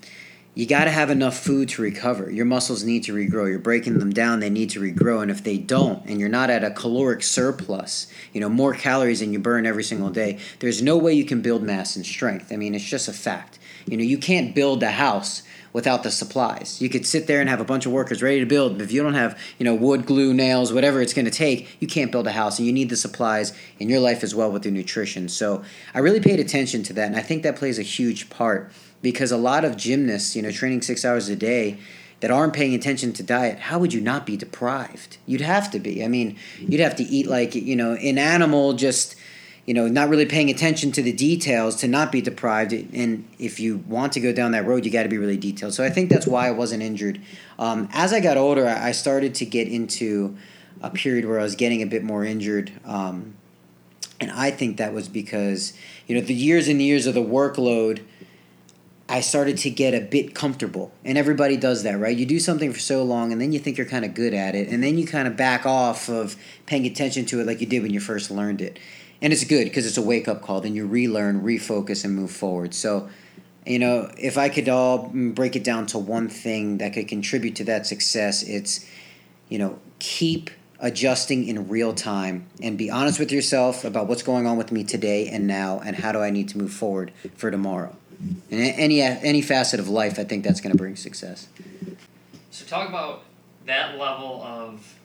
[0.58, 2.32] you got to have enough food to recover.
[2.32, 3.48] Your muscles need to regrow.
[3.48, 5.22] You're breaking them down, they need to regrow.
[5.22, 9.20] And if they don't, and you're not at a caloric surplus, you know, more calories
[9.20, 12.52] than you burn every single day, there's no way you can build mass and strength.
[12.52, 13.60] I mean, it's just a fact.
[13.86, 15.44] You know, you can't build a house
[15.78, 16.82] without the supplies.
[16.82, 18.92] You could sit there and have a bunch of workers ready to build, but if
[18.92, 22.12] you don't have, you know, wood, glue, nails, whatever it's going to take, you can't
[22.12, 24.74] build a house and you need the supplies in your life as well with your
[24.74, 25.30] nutrition.
[25.30, 25.64] So,
[25.94, 28.72] I really paid attention to that and I think that plays a huge part
[29.04, 31.78] because a lot of gymnasts, you know, training 6 hours a day,
[32.22, 35.18] that aren't paying attention to diet, how would you not be deprived?
[35.28, 36.04] You'd have to be.
[36.04, 39.16] I mean, you'd have to eat like, you know, an animal just
[39.68, 42.72] you know, not really paying attention to the details to not be deprived.
[42.72, 45.74] And if you want to go down that road, you got to be really detailed.
[45.74, 47.22] So I think that's why I wasn't injured.
[47.60, 50.38] Um, as I got older, I started to get into
[50.82, 52.72] a period where I was getting a bit more injured.
[52.86, 53.36] Um,
[54.22, 55.74] and I think that was because,
[56.08, 58.04] you know, the years and years of the workload,
[59.10, 60.94] I started to get a bit comfortable.
[61.04, 62.16] And everybody does that, right?
[62.16, 64.56] You do something for so long and then you think you're kind of good at
[64.56, 64.70] it.
[64.70, 67.84] And then you kind of back off of paying attention to it like you did
[67.84, 68.80] when you first learned it
[69.22, 70.62] and it's good because it's a wake up call.
[70.62, 72.74] Then you relearn, refocus, and move forward.
[72.74, 73.10] So,
[73.66, 77.56] you know, if I could all break it down to one thing that could contribute
[77.58, 78.88] to that success, it's,
[79.50, 80.50] you know, keep
[80.80, 84.84] adjusting in real time and be honest with yourself about what's going on with me
[84.84, 87.96] today and now and how do I need to move forward for tomorrow.
[88.52, 91.48] And any any facet of life, I think that's going to bring success.
[92.52, 93.24] So talk about
[93.66, 94.97] that level of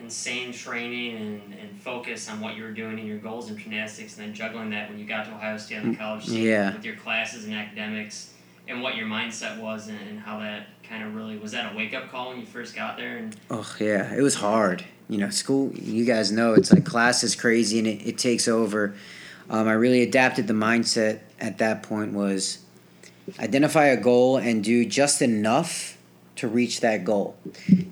[0.00, 4.16] insane training and, and focus on what you were doing and your goals in gymnastics,
[4.16, 6.72] and then juggling that when you got to Ohio State on the college scene yeah.
[6.72, 8.32] with your classes and academics,
[8.68, 11.76] and what your mindset was and, and how that kind of really was that a
[11.76, 13.16] wake up call when you first got there?
[13.16, 14.84] And Oh yeah, it was hard.
[15.08, 15.72] You know, school.
[15.72, 18.94] You guys know it's like class is crazy and it, it takes over.
[19.50, 22.58] Um, I really adapted the mindset at that point was
[23.38, 25.96] identify a goal and do just enough
[26.36, 27.36] to reach that goal.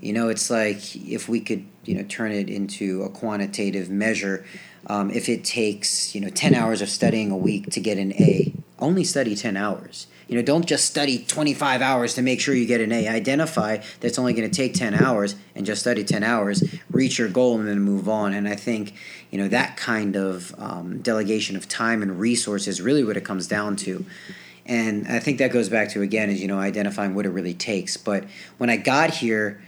[0.00, 4.44] You know, it's like if we could you know turn it into a quantitative measure.
[4.88, 8.12] Um, if it takes you know ten hours of studying a week to get an
[8.14, 10.06] A, only study ten hours.
[10.28, 13.06] You know, don't just study 25 hours to make sure you get an A.
[13.06, 17.28] Identify that's only going to take 10 hours and just study 10 hours, reach your
[17.28, 18.34] goal, and then move on.
[18.34, 18.94] And I think,
[19.30, 23.46] you know, that kind of um, delegation of time and resources really what it comes
[23.46, 24.04] down to.
[24.68, 27.54] And I think that goes back to, again, is, you know, identifying what it really
[27.54, 27.96] takes.
[27.96, 28.24] But
[28.58, 29.62] when I got here,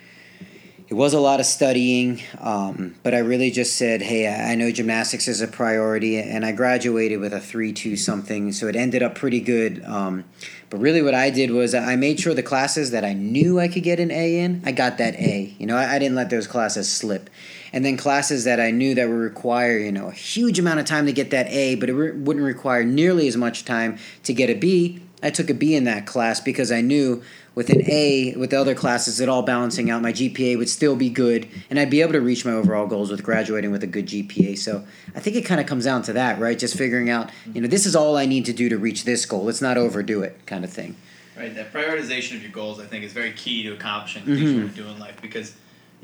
[0.88, 4.70] it was a lot of studying, um, but I really just said, hey, I know
[4.70, 9.02] gymnastics is a priority, and I graduated with a 3 2 something, so it ended
[9.02, 9.84] up pretty good.
[9.84, 10.24] Um,
[10.70, 13.68] but really, what I did was I made sure the classes that I knew I
[13.68, 15.54] could get an A in, I got that A.
[15.58, 17.28] You know, I, I didn't let those classes slip.
[17.70, 20.86] And then classes that I knew that would require, you know, a huge amount of
[20.86, 24.32] time to get that A, but it re- wouldn't require nearly as much time to
[24.32, 27.22] get a B, I took a B in that class because I knew
[27.54, 30.94] with an A, with the other classes, it all balancing out, my GPA would still
[30.94, 33.86] be good, and I'd be able to reach my overall goals with graduating with a
[33.88, 34.56] good GPA.
[34.56, 34.84] So
[35.16, 36.56] I think it kind of comes down to that, right?
[36.56, 39.26] Just figuring out, you know, this is all I need to do to reach this
[39.26, 39.44] goal.
[39.44, 40.94] Let's not overdo it, kind of thing.
[41.36, 44.52] Right, that prioritization of your goals, I think, is very key to accomplishing things Mhm.
[44.54, 45.52] you want to do in life because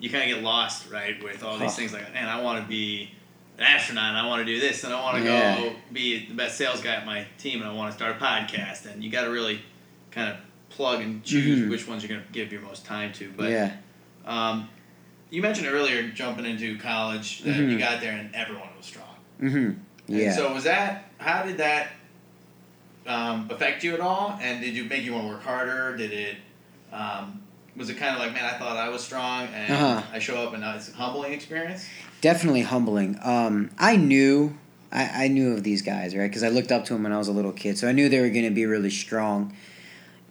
[0.00, 1.74] you kind of get lost, right, with all these Oh.
[1.74, 3.10] things like, man, I want to be
[3.58, 5.56] an astronaut, and I want to do this, and I want to Yeah.
[5.58, 8.18] go be the best sales guy at my team, and I want to start a
[8.24, 9.60] podcast, and you got to really
[10.10, 10.38] kind of
[10.70, 11.70] plug and choose Mhm.
[11.70, 13.32] which ones you're going to give your most time to.
[13.36, 13.72] But yeah.
[14.26, 14.68] um,
[15.30, 17.70] you mentioned earlier jumping into college that Mhm.
[17.72, 19.16] you got there and everyone was strong.
[19.40, 19.56] Mm-hmm.
[19.56, 20.32] And Yeah.
[20.32, 21.10] so was that?
[21.18, 21.88] How did that
[23.06, 24.38] um, affect you at all?
[24.40, 25.94] And did you make you want to work harder?
[25.96, 26.36] Did it?
[26.92, 27.42] Um,
[27.76, 30.02] was it kind of like, man, I thought I was strong, and Uh-huh.
[30.12, 31.86] I show up, and now it's a humbling experience.
[32.24, 33.18] Definitely humbling.
[33.22, 34.56] Um, I knew,
[34.90, 36.26] I, I knew of these guys, right?
[36.26, 38.08] Because I looked up to them when I was a little kid, so I knew
[38.08, 39.54] they were going to be really strong.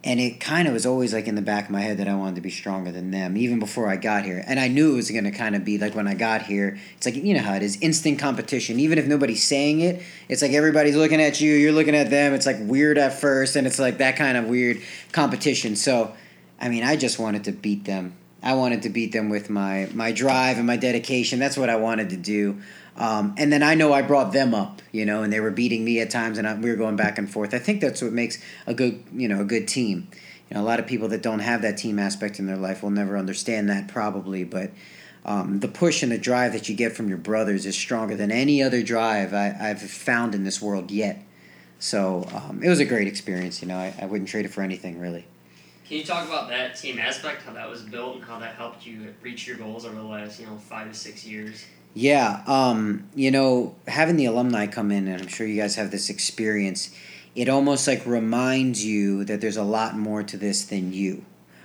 [0.02, 2.16] And it kind of was always like in the back of my head that I
[2.16, 4.42] wanted to be stronger than them, even before I got here.
[4.44, 6.76] And I knew it was going to kind of be like when I got here.
[6.96, 8.80] It's like you know how it is, instant competition.
[8.80, 12.34] Even if nobody's saying it, it's like everybody's looking at you, you're looking at them.
[12.34, 15.76] It's like weird at first, and it's like that kind of weird competition.
[15.76, 16.12] So,
[16.60, 18.16] I mean, I just wanted to beat them.
[18.44, 21.38] I wanted to beat them with my my drive and my dedication.
[21.38, 22.60] That's what I wanted to do.
[22.96, 25.84] Um, and then I know I brought them up, you know, and they were beating
[25.84, 27.52] me at times, and I, we were going back and forth.
[27.52, 30.08] I think that's what makes a good, you know, a good team.
[30.48, 32.82] You know, a lot of people that don't have that team aspect in their life
[32.82, 34.70] will never understand that probably, but
[35.24, 38.30] um, the push and the drive that you get from your brothers is stronger than
[38.30, 41.24] any other drive I, I've found in this world yet.
[41.78, 43.62] So um, it was a great experience.
[43.62, 45.26] You know, I, I wouldn't trade it for anything really.
[45.86, 48.86] Can you talk about that team aspect, how that was built, and how that helped
[48.86, 51.66] you reach your goals over the last, you know, five to six years?
[51.92, 55.90] Yeah, um, you know, having the alumni come in, and I'm sure you guys have
[55.90, 56.94] this experience,
[57.36, 61.24] it almost like reminds you that there's a lot more to this than you,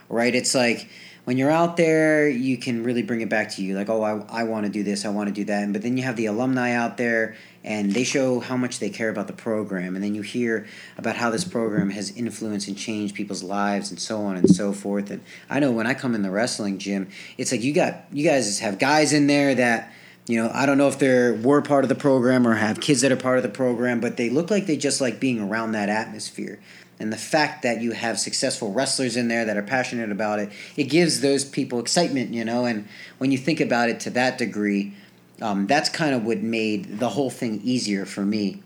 [0.09, 0.35] right?
[0.35, 0.89] It's like
[1.23, 4.41] when you're out there, you can really bring it back to you, like, oh, I,
[4.41, 5.71] I want to do this, I want to do that.
[5.71, 9.09] But then you have the alumni out there, and they show how much they care
[9.09, 9.95] about the program.
[9.95, 10.67] And then you hear
[10.97, 14.71] about how this program has influenced and changed people's lives and so on and so
[14.71, 15.11] forth.
[15.11, 18.23] And I know when I come in the wrestling gym, it's like you got, you
[18.23, 19.91] guys have guys in there that,
[20.27, 23.01] you know, I don't know if they're were part of the program or have kids
[23.01, 25.71] that are part of the program, but they look like they just like being around
[25.73, 26.59] that atmosphere.
[26.99, 30.51] And the fact that you have successful wrestlers in there that are passionate about it,
[30.75, 32.65] it gives those people excitement, you know.
[32.65, 34.93] And when you think about it to that degree,
[35.41, 38.61] um, that's kind of what made the whole thing easier for me.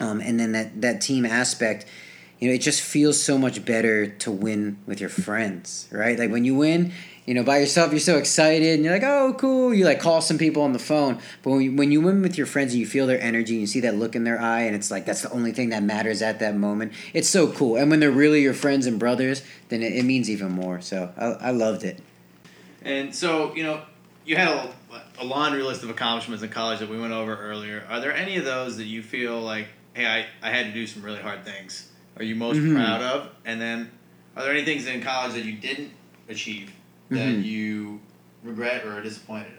[0.00, 1.84] Um, and then that, that team aspect,
[2.38, 6.18] you know, it just feels so much better to win with your friends, right?
[6.18, 6.92] Like when you win,
[7.26, 9.74] you know, by yourself, you're so excited and you're like, oh, cool.
[9.74, 11.18] You like call some people on the phone.
[11.42, 13.60] But when you, when you win with your friends and you feel their energy and
[13.60, 15.82] you see that look in their eye and it's like that's the only thing that
[15.82, 17.76] matters at that moment, it's so cool.
[17.76, 20.80] And when they're really your friends and brothers, then it, it means even more.
[20.80, 21.98] So I, I loved it.
[22.82, 23.82] And so, you know,
[24.24, 24.72] you had a,
[25.18, 27.84] a laundry list of accomplishments in college that we went over earlier.
[27.88, 30.86] Are there any of those that you feel like, hey, I, I had to do
[30.86, 31.90] some really hard things?
[32.16, 32.74] Are you most Mhm.
[32.74, 33.30] proud of?
[33.44, 33.90] And then,
[34.36, 35.90] are there any things in college that you didn't
[36.28, 36.70] achieve
[37.10, 37.44] that Mhm.
[37.44, 38.00] you
[38.42, 39.52] regret or are disappointed in?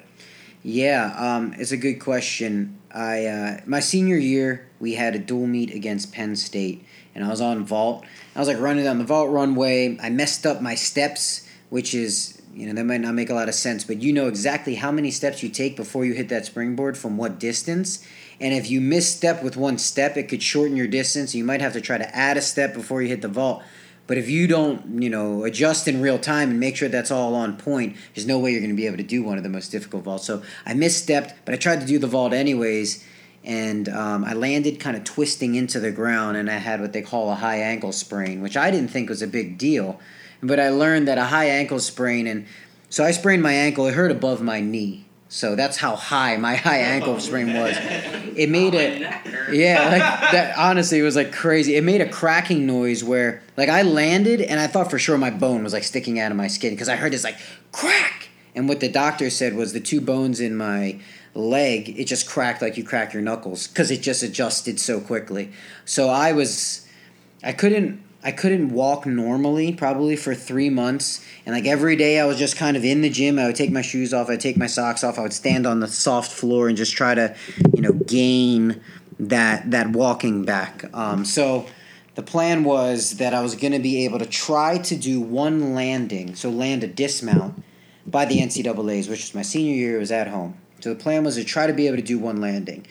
[0.62, 2.76] Yeah, um, it's a good question.
[2.94, 6.84] I uh, my senior year we had a dual meet against Penn State,
[7.16, 8.04] and I was on vault.
[8.36, 9.98] I was like running down the vault runway.
[10.02, 13.48] I messed up my steps, which is you know that might not make a lot
[13.50, 16.46] of sense, but you know exactly how many steps you take before you hit that
[16.46, 18.06] springboard from what distance.
[18.42, 21.36] And if you misstep with one step, it could shorten your distance.
[21.36, 23.64] You might have to try to add a step before you hit the vault.
[24.10, 27.36] But if you don't, you know, adjust in real time and make sure that's all
[27.36, 29.50] on point, there's no way you're going to be able to do one of the
[29.50, 30.26] most difficult vaults.
[30.26, 33.06] So I misstepped, but I tried to do the vault anyways,
[33.44, 37.04] and um, I landed kind of twisting into the ground, and I had what they
[37.04, 40.00] call a high ankle sprain, which I didn't think was a big deal,
[40.42, 42.46] but I learned that a high ankle sprain, and
[42.90, 43.88] so I sprained my ankle.
[43.88, 45.06] It hurt above my knee.
[45.32, 47.78] So that's how high my high ankle sprain was.
[48.36, 49.02] It made it,
[49.52, 50.58] yeah, like that.
[50.58, 51.76] Honestly, it was like crazy.
[51.76, 55.30] It made a cracking noise where, like, I landed and I thought for sure my
[55.30, 57.38] bone was like sticking out of my skin because I heard this like
[57.74, 58.30] crack.
[58.56, 61.02] And what the doctor said was the two bones in my
[61.34, 65.52] leg, it just cracked like you crack your knuckles because it just adjusted so quickly.
[65.84, 66.88] So I was,
[67.44, 71.26] I couldn't I couldn't walk normally probably for three months.
[71.46, 73.40] And like every day I was just kind of in the gym.
[73.40, 75.80] I would take my shoes off, I'd take my socks off, I would stand on
[75.80, 77.36] the soft floor and just try to,
[77.74, 78.82] you know, gain
[79.20, 80.86] that that walking back.
[80.94, 81.66] Um, so
[82.16, 86.36] the plan was that I was to be able to try to do one landing,
[86.36, 87.64] so land a dismount
[88.06, 89.96] by the NCAA's, which was my senior year.
[89.96, 90.58] It was at home.
[90.82, 92.86] So the plan was to try to be able to do one landing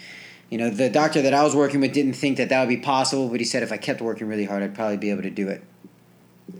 [0.51, 2.79] you know, the doctor that I was working with didn't think that that would be
[2.79, 5.31] possible, but he said if I kept working really hard, I'd probably be able to
[5.31, 5.63] do it.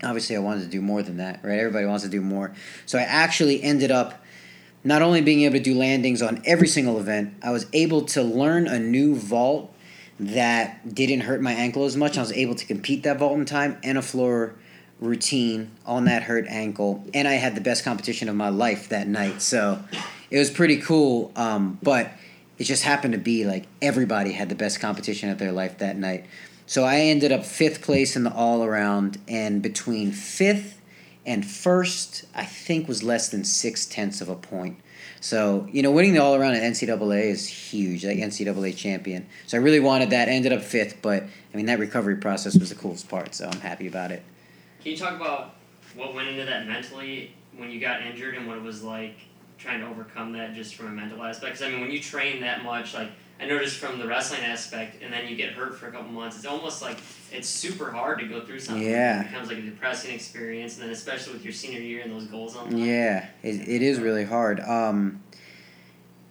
[0.03, 1.57] Obviously, I wanted to do more than that, right?
[1.57, 2.53] Everybody wants to do more.
[2.85, 4.23] So I actually ended up
[4.83, 8.21] not only being able to do landings on every single event, I was able to
[8.21, 9.73] learn a new vault
[10.19, 12.17] that didn't hurt my ankle as much.
[12.17, 14.53] I was able to compete that vault in time and a floor
[14.99, 19.07] routine on that hurt ankle, and I had the best competition of my life that
[19.07, 19.41] night.
[19.41, 19.81] So
[20.29, 21.31] it was pretty cool.
[21.35, 22.11] Um, but
[22.59, 25.95] it just happened to be like everybody had the best competition of their life that
[25.95, 26.25] night.
[26.65, 30.79] So I ended up fifth place in the all around, and between fifth
[31.25, 34.79] and first, I think was less than six tenths of a point.
[35.21, 39.25] So you know, winning the all around at NCAA is huge, like NCAA champion.
[39.47, 40.27] So I really wanted that.
[40.27, 43.33] Ended up fifth, but I mean that recovery process was the coolest part.
[43.33, 44.21] So I'm happy about it.
[44.83, 45.55] Can you talk about
[45.95, 49.15] what went into that mentally when you got injured and what it was like
[49.59, 51.53] trying to overcome that just from a mental aspect.
[51.53, 55.03] Because I mean, when you train that much, like I noticed from the wrestling aspect,
[55.03, 56.97] and then you get hurt for a couple months, it's almost like
[57.31, 58.83] it's super hard to go through something.
[58.83, 59.21] Yeah.
[59.21, 62.25] It becomes like a depressing experience, and then especially with your senior year and those
[62.25, 62.75] goals on.
[62.75, 64.61] Yeah, it, it is really hard.
[64.61, 65.21] Um,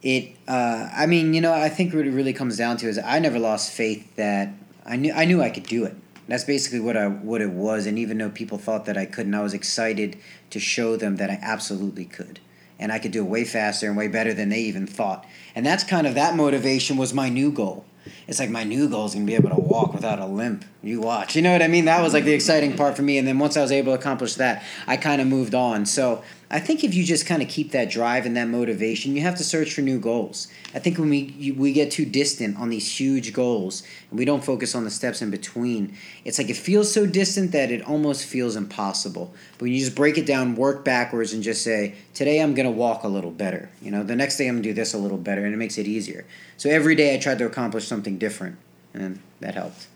[0.03, 2.99] it, uh, I mean, you know, I think what it really comes down to is
[2.99, 4.51] I never lost faith that
[4.87, 5.95] I knew I knew I could do it.
[6.29, 9.35] That's basically what I what it was, and even though people thought that I couldn't,
[9.35, 10.19] I was excited
[10.51, 12.41] to show them that I absolutely could
[12.79, 15.27] and I could do it way faster and way better than they even thought.
[15.55, 17.85] And that's kind of that motivation was my new goal.
[18.27, 20.65] It's like my new goal is gonna be able to walk without a limp.
[20.83, 21.37] You watch.
[21.37, 21.87] You know what I mean?
[21.87, 23.19] That was like the exciting part for me.
[23.19, 25.87] And then once I was able to accomplish that, I kind of moved on.
[25.87, 29.21] So I think if you just kind of keep that drive and that motivation, you
[29.21, 30.49] have to search for new goals.
[30.75, 34.43] I think when we we get too distant on these huge goals and we don't
[34.43, 38.25] focus on the steps in between, it's like it feels so distant that it almost
[38.25, 39.35] feels impossible.
[39.53, 42.71] But when you just break it down, work backwards, and just say, "Today I'm gonna
[42.71, 45.19] walk a little better." You know, the next day I'm gonna do this a little
[45.19, 46.25] better, and it makes it easier.
[46.57, 48.57] So every day I tried to accomplish something different,
[48.95, 49.87] and that helped.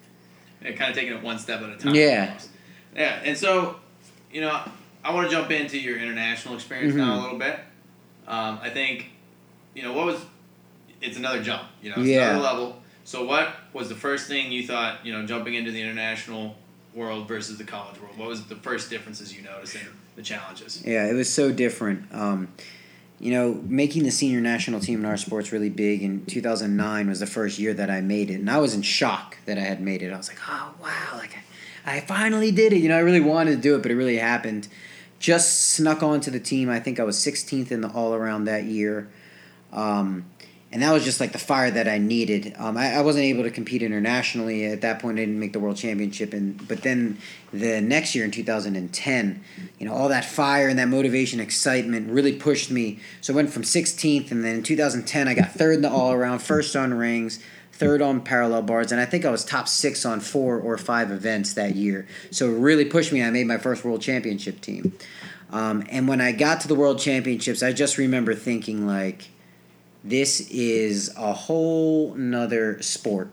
[0.60, 1.94] And kind of taking it one step at a time.
[1.94, 2.26] Yeah.
[2.28, 2.48] almost.
[2.94, 3.76] Yeah, and so,
[4.30, 4.60] you know,
[5.04, 7.22] I want to jump into your international experience now a Mhm.
[7.22, 7.58] little bit.
[8.28, 9.06] Um, I think,
[9.74, 10.20] you know, what was,
[11.00, 12.30] it's another jump, you know, it's Yeah.
[12.30, 12.82] another level.
[13.04, 16.56] So, what was the first thing you thought, you know, jumping into the international
[16.94, 18.16] world versus the college world?
[18.16, 20.82] What was the first differences you noticed and the challenges?
[20.86, 22.04] Yeah, it was so different.
[22.12, 22.48] Um,
[23.18, 26.02] you know, making the senior national team in our sport's really big.
[26.02, 29.38] In 2009 was the first year that I made it, and I was in shock
[29.46, 30.12] that I had made it.
[30.12, 31.36] I was like, oh wow, like
[31.86, 32.78] I, I finally did it.
[32.78, 34.68] You know, I really wanted to do it, but it really happened.
[35.22, 36.68] Just snuck onto the team.
[36.68, 39.08] I think I was 16th in the all around that year.
[39.72, 40.24] Um,
[40.72, 42.56] and that was just like the fire that I needed.
[42.58, 45.18] Um, I, I wasn't able to compete internationally at that point.
[45.18, 47.18] I didn't make the world championship, and but then
[47.52, 49.44] the next year in 2010,
[49.78, 52.98] you know, all that fire and that motivation, excitement really pushed me.
[53.20, 56.11] So I went from 16th, and then in 2010, I got third in the all
[56.11, 57.38] around, first on rings,
[57.83, 61.11] third on parallel bars, and I think I was top six on four or five
[61.11, 62.07] events that year.
[62.31, 63.23] So it really pushed me.
[63.23, 64.92] I made my first world championship team.
[65.51, 69.31] Um, and when I got to the world championships, I just remember thinking like
[70.05, 73.31] this is a whole nother sport.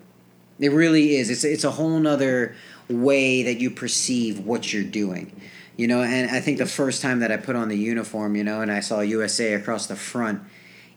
[0.59, 1.29] It really is.
[1.29, 2.55] It's it's a whole nother
[2.89, 5.39] way that you perceive what you're doing.
[5.77, 8.43] You know, and I think the first time that I put on the uniform, you
[8.43, 10.41] know, and I saw USA across the front,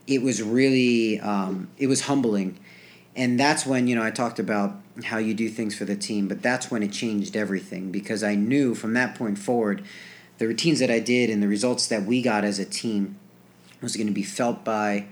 [0.09, 2.59] it was really um, it was humbling.
[3.14, 6.28] And that's when, you know, I talked about how you do things for the team,
[6.28, 9.82] but that's when it changed everything because I knew from that point forward
[10.38, 13.16] the routines that I did and the results that we got as a team
[13.80, 15.06] was going to be felt by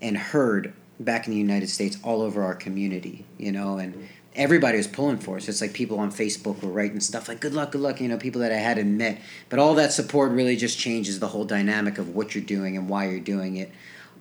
[0.00, 4.76] and heard back in the United States all over our community, you know, and everybody
[4.76, 5.48] was pulling for us.
[5.48, 8.16] It's like people on Facebook were writing stuff like "Good luck, good luck," you know,
[8.16, 9.20] people that I hadn't met.
[9.48, 12.88] But all that support really just changes the whole dynamic of what you're doing and
[12.88, 13.70] why you're doing it.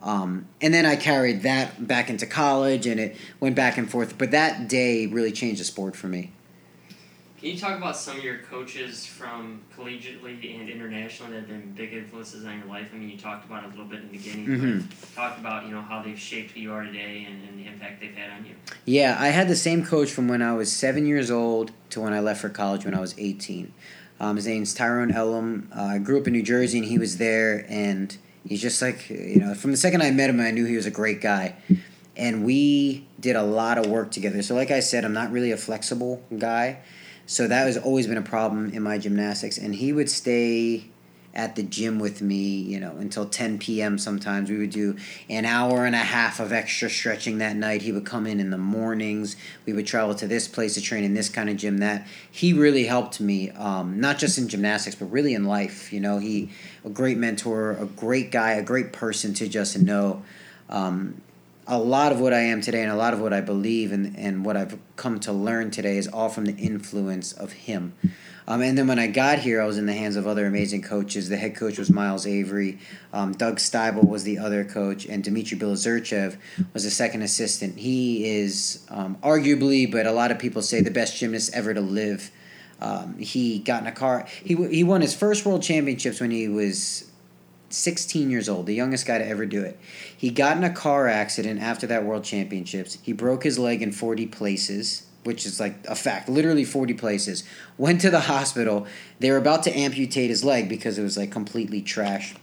[0.02, 4.18] Um, and then I carried that back into college, and it went back and forth.
[4.18, 6.32] But that day really changed the sport for me.
[7.40, 11.72] Can you talk about some of your coaches from collegiately and internationally that have been
[11.72, 12.90] big influences on your life?
[12.94, 14.84] I mean, you talked about it a little bit in the beginning, Mhm.
[15.02, 17.68] but talked about you know how they've shaped who you are today and, and the
[17.68, 18.52] impact they've had on you.
[18.86, 22.14] Yeah, I had the same coach from when I was seven years old to when
[22.14, 23.74] I left for college when I was 18.
[24.20, 25.68] Um, his name's Tyrone Ellum.
[25.76, 29.10] Uh, I grew up in New Jersey and he was there, and he's just like,
[29.10, 31.56] you know, from the second I met him, I knew he was a great guy.
[32.18, 34.42] And we did a lot of work together.
[34.42, 36.80] So, like I said, I'm not really a flexible guy.
[37.26, 39.58] So, that has always been a problem in my gymnastics.
[39.58, 40.91] And he would stay
[41.34, 43.98] at the gym with me, you know, until 10 p.m.
[43.98, 44.50] sometimes.
[44.50, 44.98] We would do
[45.30, 47.82] an hour and a half of extra stretching that night.
[47.82, 49.36] He would come in in the mornings.
[49.66, 52.08] We would travel to this place to train in this kind of gym, that.
[52.30, 55.94] He really helped me, um, not just in gymnastics, but really in life.
[55.94, 56.50] You know, he,
[56.84, 60.24] a great mentor, a great guy, a great person to just know.
[60.70, 61.22] Um,
[61.68, 64.18] a lot of what I am today and a lot of what I believe and,
[64.18, 67.94] and what I've come to learn today is all from the influence of him.
[68.48, 70.82] Um, and then when I got here, I was in the hands of other amazing
[70.82, 71.30] coaches.
[71.30, 72.80] The head coach was Miles Avery.
[73.14, 76.38] Um, Doug Steibel was the other coach, and Dmitry Bilozerchev
[76.74, 77.78] was the second assistant.
[77.78, 81.82] He is um, arguably, but a lot of people say, the best gymnast ever to
[81.82, 82.32] live.
[82.82, 84.26] Um, he got in a car.
[84.44, 87.11] He, he won his first world championships when he was
[87.74, 89.80] 16 years old, the youngest guy to ever do it.
[90.16, 92.98] He got in a car accident after that World Championships.
[93.02, 97.44] He broke his leg in 40 places, which is like a fact, literally 40 places.
[97.78, 98.88] Went to the hospital.
[99.20, 102.36] They were about to amputate his leg because it was like completely trash.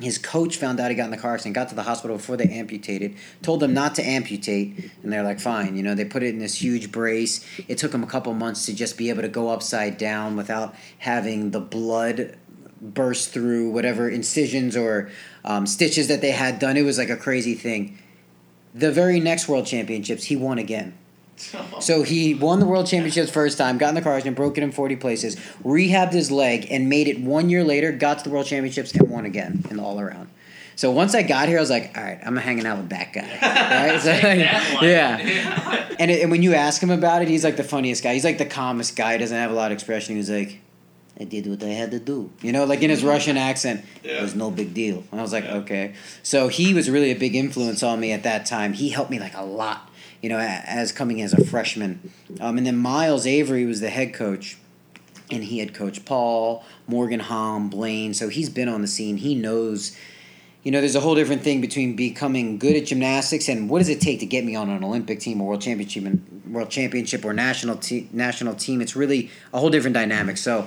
[0.00, 2.36] His coach found out he got in the car accident, got to the hospital before
[2.36, 5.76] they amputated, told them not to amputate, and they're like, fine.
[5.76, 7.44] You know, they put it in this huge brace.
[7.66, 10.76] It took him a couple months to just be able to go upside down without
[10.98, 12.36] having the blood
[12.80, 15.10] burst through whatever incisions or
[15.44, 16.76] um, stitches that they had done.
[16.76, 17.98] It was like a crazy thing.
[18.74, 20.96] The very next World Championships, he won again.
[21.80, 24.64] So he won the World Championships first time, got in the car and broke it
[24.64, 28.30] in 40 places, rehabbed his leg, and made it one year later, got to the
[28.30, 30.28] World Championships, and won again in the all around.
[30.78, 33.12] So once I got here, I was like, all right, I'm hanging out with that
[33.12, 33.38] guy.
[33.88, 34.00] Right?
[34.00, 34.12] So,
[34.84, 35.84] yeah.
[35.98, 38.14] And, it, and when you ask him about it, he's like the funniest guy.
[38.14, 39.14] He's like the calmest guy.
[39.14, 40.14] He doesn't have a lot of expression.
[40.14, 40.60] He was like,
[41.20, 42.30] I did what I had to do.
[42.42, 45.02] You know, like in his Russian accent, it was no big deal.
[45.10, 45.94] And I was like, okay.
[46.22, 48.72] So he was really a big influence on me at that time.
[48.72, 49.90] He helped me like a lot,
[50.22, 52.12] you know, as coming as a freshman.
[52.40, 54.58] Um, and then Miles Avery was the head coach.
[55.30, 58.14] And he had coached Paul, Morgan Hamm, Blaine.
[58.14, 59.18] So he's been on the scene.
[59.18, 59.94] He knows,
[60.62, 63.88] you know, there's a whole different thing between becoming good at gymnastics and what does
[63.90, 66.04] it take to get me on an Olympic team or world championship,
[66.46, 68.80] world championship or national te- national team.
[68.80, 70.38] It's really a whole different dynamic.
[70.38, 70.66] So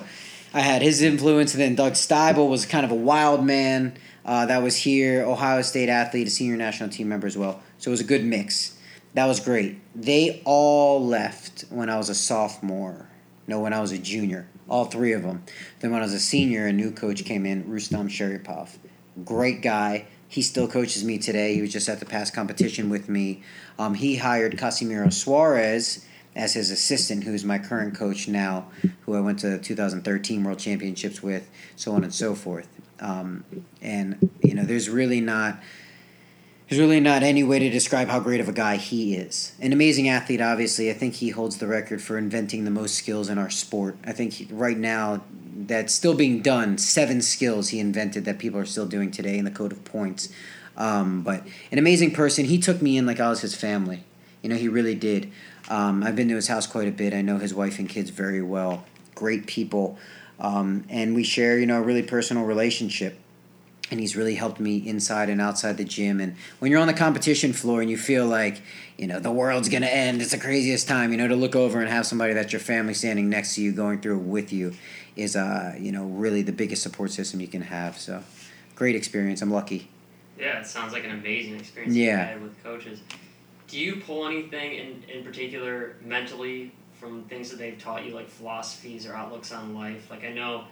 [0.54, 3.94] I had his influence, and then Doug Steibel was kind of a wild man
[4.26, 7.62] uh, that was here, Ohio State athlete, a senior national team member as well.
[7.78, 8.78] So it was a good mix.
[9.14, 9.80] That was great.
[9.96, 13.08] They all left when I was a sophomore.
[13.48, 14.48] No, when I was a junior.
[14.68, 15.44] All three of them.
[15.80, 18.78] Then when I was a senior, a new coach came in, Rustam Sharipov.
[19.24, 20.06] Great guy.
[20.28, 21.56] He still coaches me today.
[21.56, 23.42] He was just at the past competition with me.
[23.80, 26.06] Um, he hired Casimiro Suarez
[26.36, 28.68] as his assistant, who's my current coach now,
[29.02, 32.68] who I went to 2013 World Championships with, so on and so forth.
[33.00, 33.44] Um,
[33.82, 35.60] and you know, there's really not
[36.70, 39.54] there's really not any way to describe how great of a guy he is.
[39.60, 40.90] An amazing athlete, obviously.
[40.90, 43.98] I think he holds the record for inventing the most skills in our sport.
[44.06, 45.22] I think he, right now
[45.54, 46.78] that's still being done.
[46.78, 50.30] Seven skills he invented that people are still doing today in the code of points.
[50.78, 52.46] Um, but an amazing person.
[52.46, 54.06] He took me in like I was his family.
[54.42, 55.30] You know, he really did.
[55.70, 57.14] Um, I've been to his house quite a bit.
[57.14, 58.86] I know his wife and kids very well.
[59.16, 59.98] Great people.
[60.40, 63.18] Um, and we share, you know, a really personal relationship
[63.92, 66.22] and he's really helped me inside and outside the gym.
[66.22, 68.62] And when you're on the competition floor and you feel like,
[68.98, 71.82] you know, the world's gonna end, it's the craziest time, you know, to look over
[71.82, 74.74] and have somebody that's your family standing next to you, going through it with you,
[75.18, 77.98] is, uh, you know, really the biggest support system you can have.
[77.98, 78.24] So,
[78.76, 79.42] great experience.
[79.42, 79.90] I'm lucky.
[80.40, 82.12] Yeah, it sounds like an amazing experience Yeah.
[82.12, 83.02] you had with coaches.
[83.72, 88.28] Do you pull anything in, in particular mentally from things that they've taught you, like
[88.30, 90.10] philosophies or outlooks on life?
[90.12, 90.66] Like, I know,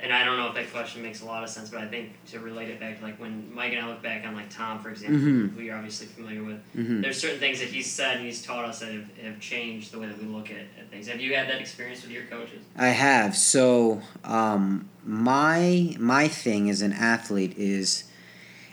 [0.00, 2.10] and I don't know if that question makes a lot of sense, but I think
[2.26, 4.80] to relate it back to like when Mike and I look back on like Tom,
[4.80, 5.54] for example, Mhm.
[5.54, 7.00] who you're obviously familiar with, Mhm.
[7.00, 9.98] there's certain things that he's said and he's taught us that have, have changed the
[9.98, 11.08] way that we look at, at things.
[11.08, 12.60] Have you had that experience with your coaches?
[12.76, 13.34] I have.
[13.34, 18.04] So, um, my my thing as an athlete is,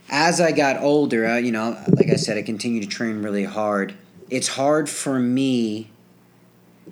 [0.10, 3.96] as I got older, you know, like I said, I continue to train really hard.
[4.30, 5.90] It's hard for me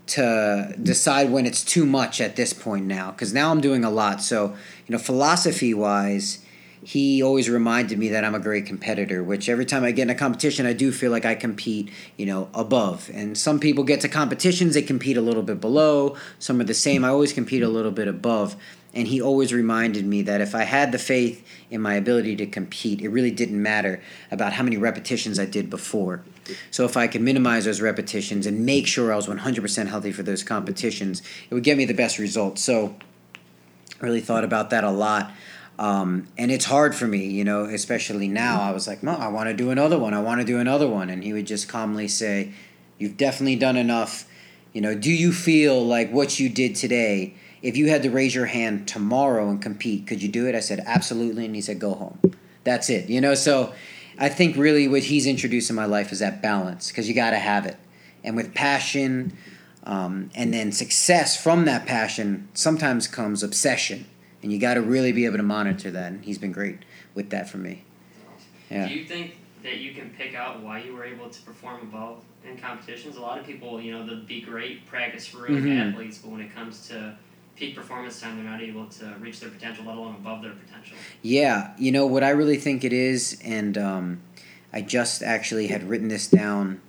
[0.08, 3.90] to decide when it's too much at this point now because now I'm doing a
[3.90, 4.22] lot.
[4.22, 4.50] So,
[4.88, 6.46] you know, philosophy wise,
[6.84, 10.10] he always reminded me that I'm a great competitor, which every time I get in
[10.10, 13.10] a competition, I do feel like I compete, you know, above.
[13.14, 16.18] And some people get to competitions, they compete a little bit below.
[16.40, 17.06] Some are the same.
[17.06, 18.56] I always compete a little bit above.
[18.94, 22.46] And he always reminded me that if I had the faith in my ability to
[22.46, 26.24] compete, it really didn't matter about how many repetitions I did before.
[26.72, 30.24] So if I could minimize those repetitions and make sure I was 100% healthy for
[30.24, 32.62] those competitions, it would get me the best results.
[32.62, 32.96] So
[34.02, 35.32] I really thought about that a lot.
[35.80, 38.62] Um, and it's hard for me, you know, especially now.
[38.62, 40.14] I was like, I want to do another one.
[40.14, 41.10] I want to do another one.
[41.10, 42.54] And he would just calmly say,
[43.00, 44.28] You've definitely done enough.
[44.74, 48.34] You know, do you feel like what you did today, if you had to raise
[48.34, 50.56] your hand tomorrow and compete, could you do it?
[50.56, 51.46] I said, Absolutely.
[51.46, 52.20] And he said, Go home.
[52.64, 53.74] That's it, you know, so
[54.20, 57.32] I think really what he's introduced in my life is that balance because you got
[57.32, 57.78] to have it.
[58.24, 59.36] And with passion
[59.84, 64.06] um, and then success from that passion, sometimes comes obsession.
[64.44, 66.12] And you got to really be able to monitor that.
[66.12, 66.80] And he's been great
[67.16, 67.84] with that for me.
[68.70, 68.88] Yeah.
[68.90, 72.24] Do you think that you can pick out why you were able to perform above
[72.48, 73.18] in competitions?
[73.18, 75.92] A lot of people, you know, they'll be great practice room Mhm.
[75.94, 77.16] athletes, but when it comes to
[77.62, 80.98] peak performance time, they're not able to reach their potential, let alone above their potential.
[81.22, 84.22] Yeah, you know what I really think it is, and um,
[84.74, 86.82] I just actually had written this down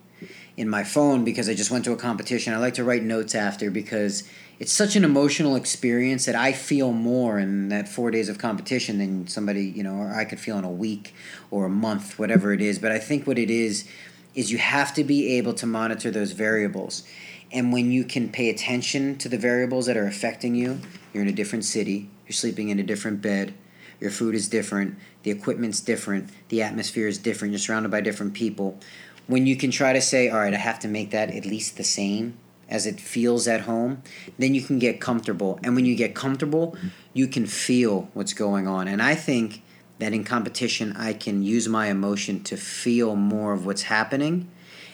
[0.56, 2.54] in my phone because I just went to a competition.
[2.54, 4.24] I like to write notes after because
[4.58, 8.96] it's such an emotional experience that I feel more in that four days of competition
[8.96, 11.14] than somebody, you know, or I could feel in a week
[11.50, 12.78] or a month, whatever it is.
[12.78, 13.86] But I think what it is
[14.34, 17.04] is you have to be able to monitor those variables.
[17.52, 20.80] And when you can pay attention to the variables that are affecting you,
[21.12, 23.52] you're in a different city, you're sleeping in a different bed,
[24.00, 28.32] your food is different, the equipment's different, the atmosphere is different, you're surrounded by different
[28.32, 28.80] people.
[29.26, 31.76] When you can try to say, all right, I have to make that at least
[31.76, 32.38] the same
[32.68, 34.02] as it feels at home,
[34.38, 35.60] then you can get comfortable.
[35.62, 36.74] And when you get comfortable,
[37.12, 38.88] you can feel what's going on.
[38.88, 39.62] And I think
[39.98, 44.48] that in competition, I can use my emotion to feel more of what's happening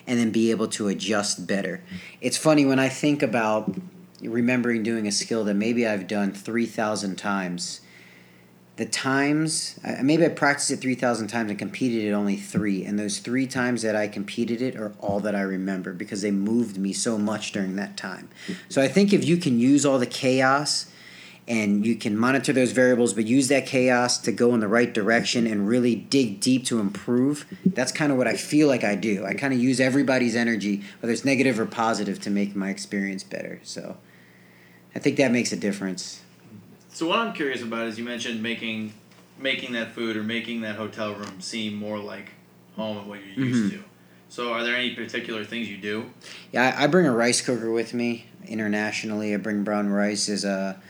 [0.08, 1.82] and then be able to adjust better.
[2.20, 3.72] It's funny when I think about
[4.22, 7.82] remembering doing a skill that maybe I've done 3,000 times.
[8.76, 12.84] The times, maybe I practiced it 3,000 times and competed it only three.
[12.84, 16.30] And those three times that I competed it are all that I remember because they
[16.30, 18.30] moved me so much during that time.
[18.68, 20.86] So I think if you can use all the chaos
[21.48, 24.92] and you can monitor those variables, but use that chaos to go in the right
[24.92, 27.46] direction and really dig deep to improve.
[27.64, 29.24] That's kind of what I feel like I do.
[29.24, 33.24] I kind of use everybody's energy, whether it's negative or positive, to make my experience
[33.24, 33.60] better.
[33.62, 33.96] So
[34.94, 36.20] I think that makes a difference.
[36.92, 38.92] So what I'm curious about is you mentioned making
[39.40, 42.30] making that food or making that hotel room seem more like
[42.74, 43.78] home and what you're used Mhm.
[43.78, 43.84] to.
[44.28, 46.10] So are there any particular things you do?
[46.52, 49.32] Yeah, I, I bring a rice cooker with me internationally.
[49.32, 50.80] I bring brown rice as a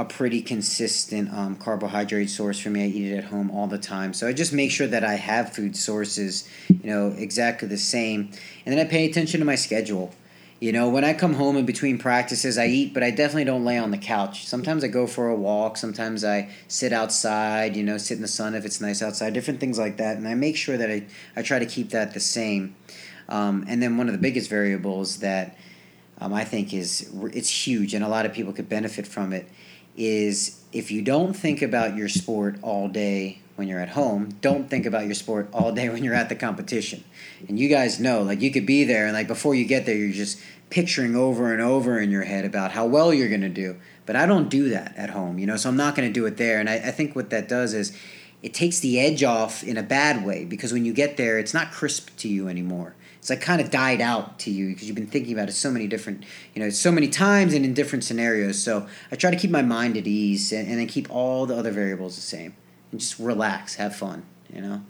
[0.00, 2.84] a pretty consistent um, carbohydrate source for me.
[2.84, 5.14] I eat it at home all the time, so I just make sure that I
[5.14, 8.30] have food sources, you know, exactly the same,
[8.64, 10.14] and then I pay attention to my schedule.
[10.58, 13.64] You know, when I come home in between practices, I eat, but I definitely don't
[13.64, 14.46] lay on the couch.
[14.46, 15.78] Sometimes I go for a walk.
[15.78, 19.58] Sometimes I sit outside, you know, sit in the sun if it's nice outside, different
[19.58, 20.18] things like that.
[20.18, 22.76] And I make sure that I, I try to keep that the same.
[23.30, 25.56] Um, and then one of the biggest variables that
[26.20, 29.48] um, I think is it's huge, and a lot of people could benefit from it.
[29.96, 34.70] Is if you don't think about your sport all day when you're at home, don't
[34.70, 37.04] think about your sport all day when you're at the competition.
[37.48, 39.96] And you guys know, like you could be there, and like before you get there,
[39.96, 43.48] you're just picturing over and over in your head about how well you're going to
[43.48, 43.76] do.
[44.06, 46.24] But I don't do that at home, you know, so I'm not going to do
[46.26, 46.58] it there.
[46.58, 47.96] And I, I think what that does is
[48.42, 51.52] it takes the edge off in a bad way because when you get there, it's
[51.52, 52.94] not crisp to you anymore.
[53.20, 55.70] It's like kind of died out to you because you've been thinking about it so
[55.70, 58.58] many different, you know, so many times and in different scenarios.
[58.58, 61.54] So I try to keep my mind at ease and, and then keep all the
[61.54, 62.54] other variables the same
[62.90, 64.80] and just relax, have fun, you know.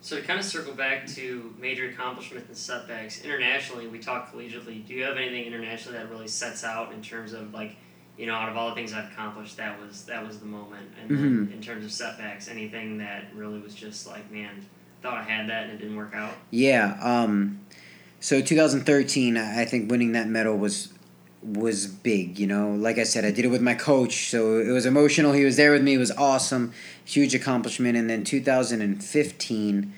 [0.00, 4.84] So to kind of circle back to major accomplishments and setbacks internationally, we talk collegiately.
[4.84, 7.76] Do you have anything internationally that really sets out in terms of like,
[8.16, 10.90] you know, out of all the things I've accomplished, that was that was the moment.
[11.00, 11.52] And then Mhm.
[11.52, 14.64] in terms of setbacks, anything that really was just like, man,
[15.02, 16.34] thought I had that and it didn't work out.
[16.50, 16.96] Yeah.
[17.00, 17.60] Um,
[18.20, 20.92] so 2013, I think winning that medal was
[21.42, 22.38] was big.
[22.38, 25.32] You know, like I said, I did it with my coach, so it was emotional.
[25.32, 25.94] He was there with me.
[25.94, 26.72] It was awesome,
[27.04, 27.96] huge accomplishment.
[27.96, 29.94] And then 2015,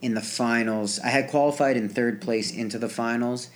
[0.00, 3.50] in the finals, I had qualified in third place into the finals,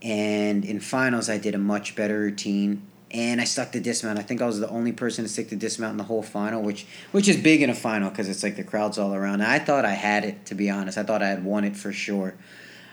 [0.00, 2.82] and in finals, I did a much better routine.
[3.12, 4.18] And I stuck the dismount.
[4.18, 6.62] I think I was the only person to stick the dismount in the whole final,
[6.62, 9.42] which which is big in a final because it's like the crowd's all around.
[9.42, 10.96] I thought I had it, to be honest.
[10.96, 12.34] I thought I had won it for sure.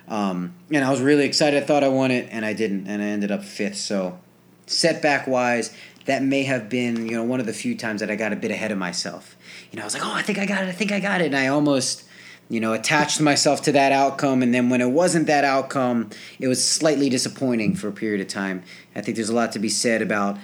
[0.10, 1.64] Um, and I was really excited.
[1.64, 3.78] I thought I won it, and I didn't, and I ended up fifth.
[3.78, 4.20] So,
[4.66, 5.74] setback wise,
[6.06, 8.36] that may have been you know one of the few times that I got a
[8.36, 9.38] bit ahead of myself.
[9.72, 10.68] You know, I was like, oh, I think I got it.
[10.68, 12.04] I think I got it, and I almost
[12.50, 14.42] you know attached myself to that outcome.
[14.42, 18.28] And then when it wasn't that outcome, it was slightly disappointing for a period of
[18.28, 18.64] time.
[18.96, 20.38] I think there's a lot to be said about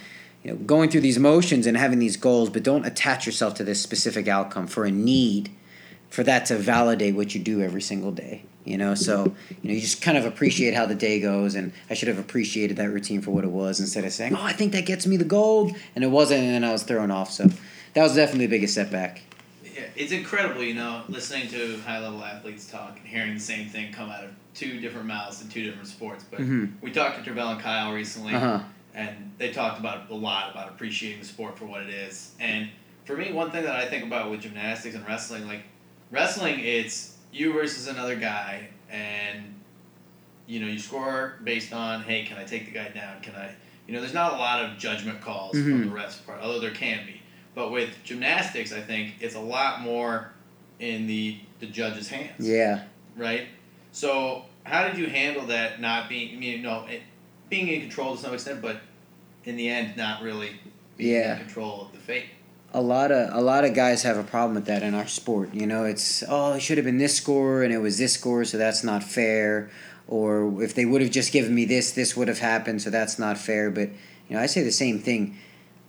[0.43, 3.63] you know going through these motions and having these goals, but don't attach yourself to
[3.63, 5.51] this specific outcome for a need
[6.09, 8.95] for that to validate what you do every single day you know?
[8.95, 11.55] So you know you just kind of appreciate how the day goes.
[11.55, 14.41] And i should have appreciated that routine for what it was instead of saying oh
[14.41, 15.73] i think that gets me the gold.
[15.95, 16.41] And it wasn't.
[16.41, 17.31] And then i was thrown off.
[17.31, 17.47] So
[17.93, 19.21] that was definitely the biggest setback
[19.95, 23.91] it's incredible, you know, listening to high level athletes talk and hearing the same thing
[23.93, 26.23] come out of two different mouths in two different sports.
[26.29, 26.73] But Mhm.
[26.81, 28.59] we talked to Travell and Kyle recently, Uh-huh.
[28.93, 32.33] and they talked about a lot about appreciating the sport for what it is.
[32.39, 32.69] And
[33.05, 35.63] for me, one thing that I think about with gymnastics and wrestling, like
[36.11, 39.55] wrestling, it's you versus another guy, and
[40.47, 43.21] you know you score based on hey, can I take the guy down?
[43.21, 43.51] Can I?
[43.87, 45.83] You know, there's not a lot of judgment calls from Mhm.
[45.85, 47.21] the ref part, although there can be.
[47.55, 50.31] But with gymnastics, I think it's a lot more
[50.79, 52.83] in the the judge's hands yeah
[53.15, 53.47] right?
[53.93, 55.79] So how did you handle that?
[55.79, 57.01] Not being, I mean, no, it,
[57.49, 58.81] being in control to some extent, but
[59.45, 60.49] in the end, not really
[60.97, 61.33] being Yeah.
[61.37, 62.25] in control of the fate.
[62.73, 65.53] a lot of a lot of guys have a problem with that in our sport.
[65.53, 68.43] You know, it's oh, it should have been this score and it was this score,
[68.43, 69.69] so that's not fair.
[70.09, 73.17] Or if they would have just given me this, this would have happened, so that's
[73.17, 73.71] not fair.
[73.71, 73.89] But
[74.27, 75.37] you know, I say the same thing.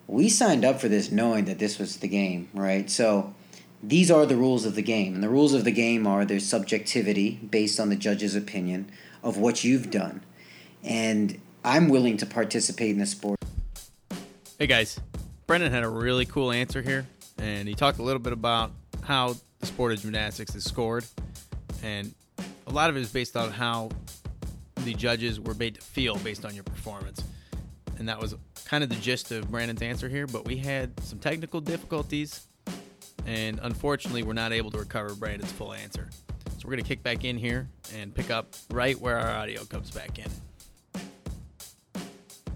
[0.09, 2.89] We signed up for this knowing that this was the game, right?
[2.89, 3.35] So
[3.83, 6.47] these are the rules of the game, and the rules of the game are there's
[6.47, 8.91] subjectivity based on the judge's opinion
[9.25, 10.23] of what you've done,
[10.85, 13.41] and I'm willing to participate in the sport.
[14.59, 15.01] Hey guys,
[15.49, 17.07] Brandon had a really cool answer here,
[17.39, 18.71] and he talked a little bit about
[19.03, 21.05] how the sport of gymnastics is scored,
[21.83, 22.15] and
[22.69, 23.91] a lot of it is based on how
[24.85, 27.25] the judges were made to feel based on your performance,
[27.99, 28.35] and that was
[28.65, 30.27] kind of the gist of Brandon's answer here.
[30.27, 32.47] But we had some technical difficulties,
[33.27, 36.09] and unfortunately, we're not able to recover Brandon's full answer.
[36.59, 39.91] So we're gonna kick back in here and pick up right where our audio comes
[39.91, 40.31] back in.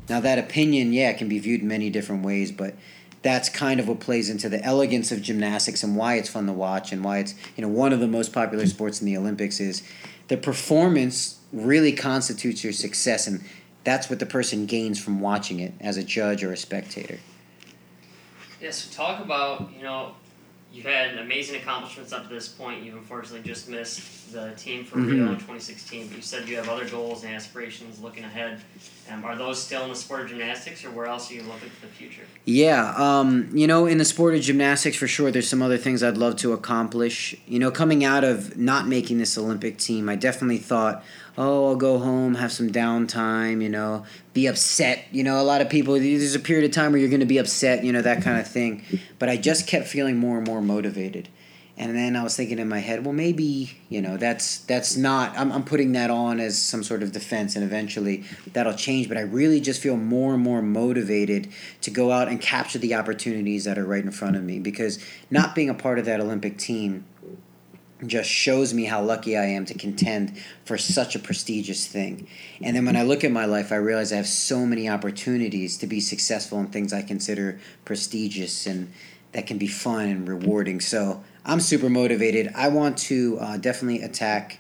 [0.09, 2.75] Now, that opinion, yeah, can be viewed many different ways, but
[3.23, 6.53] that's kind of what plays into the elegance of gymnastics and why it's fun to
[6.53, 9.61] watch and why it's you know one of the most popular sports in the Olympics
[9.61, 9.83] is
[10.29, 13.45] the performance really constitutes your success and
[13.85, 17.19] that's what the person gains from watching it as a judge or a spectator.
[18.61, 20.15] Yeah, so talk about, you know,
[20.73, 22.83] you've had amazing accomplishments up to this point.
[22.83, 26.69] You've unfortunately just missed the team for Rio in 2016, but you said you have
[26.69, 28.61] other goals and aspirations looking ahead.
[29.11, 31.71] Um, are those still in the sport of gymnastics, or where else are you looking
[31.71, 32.23] for the future?
[32.45, 36.03] Yeah, um, you know, in the sport of gymnastics, for sure, there's some other things
[36.03, 37.35] I'd love to accomplish.
[37.47, 41.03] You know, coming out of not making this Olympic team, I definitely thought,
[41.39, 45.05] oh, I'll go home, have some downtime, you know, be upset.
[45.11, 47.27] You know, a lot of people, there's a period of time where you're going to
[47.27, 48.85] be upset, you know, that kind of thing.
[49.19, 51.29] But I just kept feeling more and more motivated.
[51.81, 55.33] And then I was thinking in my head, well, maybe you know that's that's not.
[55.39, 59.09] I'm I'm putting that on as some sort of defense, and eventually that'll change.
[59.09, 61.49] But I really just feel more and more motivated
[61.81, 64.59] to go out and capture the opportunities that are right in front of me.
[64.59, 67.07] Because not being a part of that Olympic team
[68.07, 72.29] just shows me how lucky I am to contend for such a prestigious thing.
[72.63, 75.77] And then when I look at my life, I realize I have so many opportunities
[75.79, 78.93] to be successful in things I consider prestigious and
[79.33, 80.81] that can be fun and rewarding.
[80.81, 82.53] So I'm super motivated.
[82.55, 84.60] I want to uh, definitely attack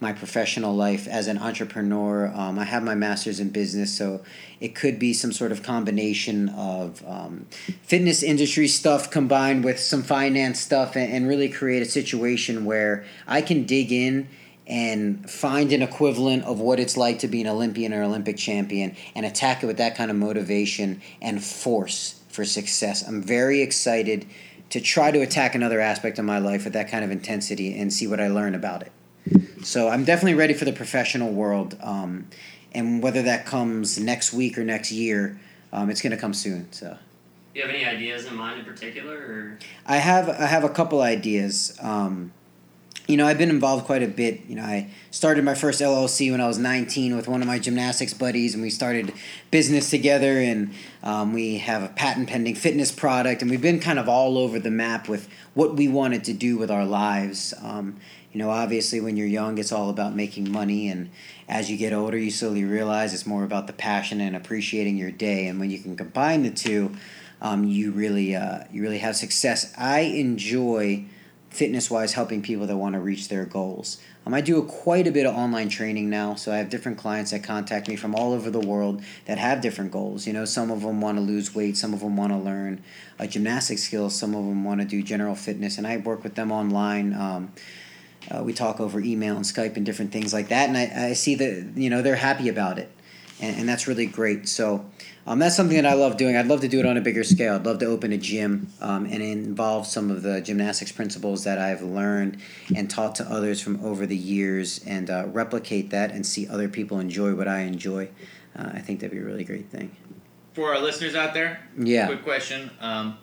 [0.00, 2.32] my professional life as an entrepreneur.
[2.34, 4.22] Um, I have my master's in business, so
[4.60, 7.46] it could be some sort of combination of um,
[7.82, 13.04] fitness industry stuff combined with some finance stuff and, and really create a situation where
[13.26, 14.28] I can dig in
[14.68, 18.94] and find an equivalent of what it's like to be an Olympian or Olympic champion
[19.14, 23.06] and attack it with that kind of motivation and force for success.
[23.08, 24.26] I'm very excited
[24.70, 27.90] to try to attack another aspect of my life with that kind of intensity and
[27.90, 28.92] see what I learn about it.
[29.64, 32.26] So I'm definitely ready for the professional world, um,
[32.72, 35.38] and whether that comes next week or next year,
[35.72, 36.72] um, it's going to come soon.
[36.72, 36.96] So
[37.54, 40.68] Do you have any ideas in mind in particular, or I have I have a
[40.68, 41.76] couple ideas.
[41.80, 42.32] Um,
[43.08, 44.42] you know, I've been involved quite a bit.
[44.48, 47.58] You know, I started my first LLC when I was 19 with one of my
[47.58, 49.14] gymnastics buddies, and we started
[49.50, 50.38] business together.
[50.38, 54.36] And um, we have a patent pending fitness product, and we've been kind of all
[54.36, 57.54] over the map with what we wanted to do with our lives.
[57.62, 57.96] Um,
[58.38, 61.10] you know, obviously, when you're young, it's all about making money, and
[61.48, 65.10] as you get older, you slowly realize it's more about the passion and appreciating your
[65.10, 65.48] day.
[65.48, 66.92] And when you can combine the two,
[67.42, 69.74] um, you really uh, you really have success.
[69.76, 71.06] I enjoy
[71.50, 74.00] fitness wise, helping people that want to reach their goals.
[74.24, 76.96] Um, I do a, quite a bit of online training now, so I have different
[76.96, 80.28] clients that contact me from all over the world that have different goals.
[80.28, 82.84] You know, some of them want to lose weight, some of them want to learn
[83.18, 86.36] uh, gymnastic skills, some of them want to do general fitness, and I work with
[86.36, 87.14] them online.
[87.14, 87.52] Um,
[88.30, 91.12] uh, we talk over email and Skype and different things like that, and I, I
[91.14, 92.90] see that you know they're happy about it,
[93.40, 94.48] and, and that's really great.
[94.48, 94.84] So
[95.26, 96.36] um, that's something that I love doing.
[96.36, 97.54] I'd love to do it on a bigger scale.
[97.54, 101.58] I'd love to open a gym um, and involve some of the gymnastics principles that
[101.58, 102.38] I've learned
[102.74, 106.68] and taught to others from over the years and uh, replicate that and see other
[106.68, 108.08] people enjoy what I enjoy.
[108.56, 109.94] Uh, I think that'd be a really great thing.
[110.54, 112.06] For our listeners out there, Yeah.
[112.06, 112.70] quick question.
[112.80, 113.18] Um,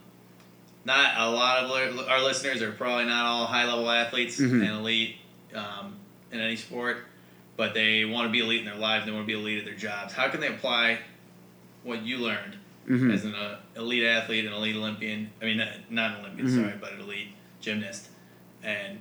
[0.85, 4.61] not a lot of our listeners are probably not all high level athletes Mhm.
[4.61, 5.15] and elite
[5.53, 5.95] um,
[6.31, 7.05] in any sport,
[7.57, 9.05] but they want to be elite in their lives.
[9.05, 10.13] They want to be elite at their jobs.
[10.13, 10.99] How can they apply
[11.83, 12.57] what you learned
[12.87, 13.11] Mhm.
[13.13, 15.31] as an uh, elite athlete, an elite Olympian?
[15.41, 16.55] I mean, not, not an Olympian, Mhm.
[16.63, 17.29] sorry, but an elite
[17.61, 18.09] gymnast,
[18.63, 18.99] and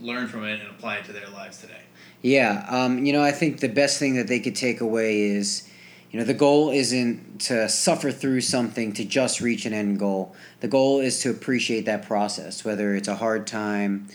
[0.00, 1.82] learn from it and apply it to their lives today.
[2.22, 5.68] Yeah, um, you know, I think the best thing that they could take away is,
[6.10, 10.34] you know, the goal isn't to suffer through something to just reach an end goal.
[10.58, 14.08] The goal is to appreciate that process, whether it's a hard time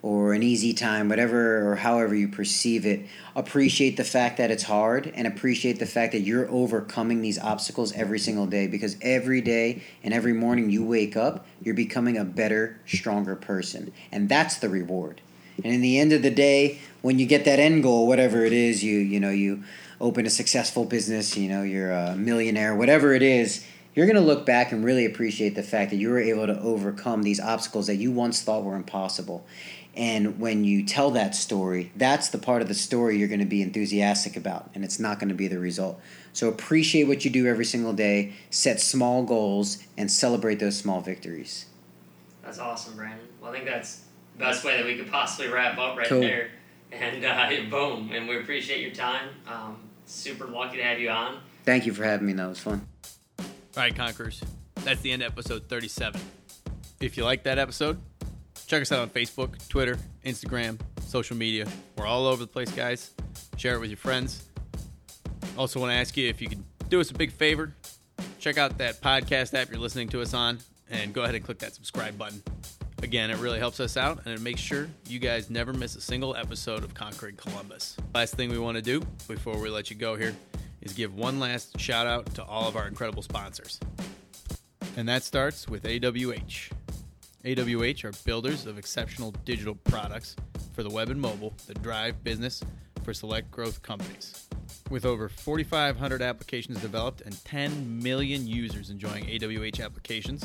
[0.00, 3.06] or an easy time, whatever or however you perceive it.
[3.36, 7.92] Appreciate the fact that it's hard and appreciate the fact that you're overcoming these obstacles
[7.92, 12.24] every single day because every day and every morning you wake up, you're becoming a
[12.24, 13.92] better, stronger person.
[14.10, 15.20] And that's the reward.
[15.62, 18.52] And in the end of the day, when you get that end goal, whatever it
[18.52, 19.62] is, you you know you
[20.02, 24.44] open a successful business, you know you're a millionaire, whatever it is, you're gonna look
[24.44, 27.96] back and really appreciate the fact that you were able to overcome these obstacles that
[27.96, 29.46] you once thought were impossible.
[29.94, 33.46] And when you tell that story, that's the part of the story you're going to
[33.46, 36.00] be enthusiastic about, and it's not going to be the result.
[36.32, 41.02] So appreciate what you do every single day, set small goals, and celebrate those small
[41.02, 41.66] victories.
[42.42, 43.26] That's awesome, Brandon.
[43.40, 46.20] Well, I think that's the best way that we could possibly wrap up right Cool.
[46.20, 46.48] there.
[46.90, 49.28] And uh, boom, and we appreciate your time.
[49.46, 49.76] Um,
[50.12, 51.38] super lucky to have you on.
[51.64, 52.32] Thank you for having me.
[52.34, 52.86] That was fun.
[53.38, 53.46] All
[53.76, 54.42] right, Conquerors.
[54.84, 56.20] That's the end of episode 37.
[57.00, 58.00] If you like that episode,
[58.66, 61.66] check us out on Facebook, Twitter, Instagram, social media.
[61.96, 63.12] We're all over the place, guys.
[63.56, 64.44] Share it with your friends.
[65.56, 67.74] Also, want to ask you if you could do us a big favor.
[68.38, 70.58] Check out that podcast app you're listening to us on
[70.90, 72.42] and go ahead and click that subscribe button.
[73.02, 76.00] Again, it really helps us out and it makes sure you guys never miss a
[76.00, 77.96] single episode of Conquering Columbus.
[78.14, 80.36] Last thing we want to do before we let you go here
[80.82, 83.80] is give one last shout out to all of our incredible sponsors.
[84.96, 86.70] And that starts with AWH.
[87.44, 90.36] AWH are builders of exceptional digital products
[90.72, 92.62] for the web and mobile that drive business
[93.02, 94.48] for select growth companies.
[94.90, 100.44] With over 4,500 applications developed and 10 million users enjoying AWH applications,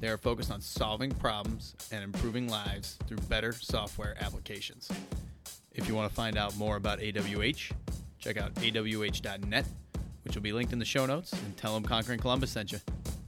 [0.00, 4.88] they are focused on solving problems and improving lives through better software applications.
[5.72, 7.72] If you want to find out more about AWH,
[8.18, 9.66] check out awh.net,
[10.24, 12.80] which will be linked in the show notes, and tell them Conquering Columbus sent you.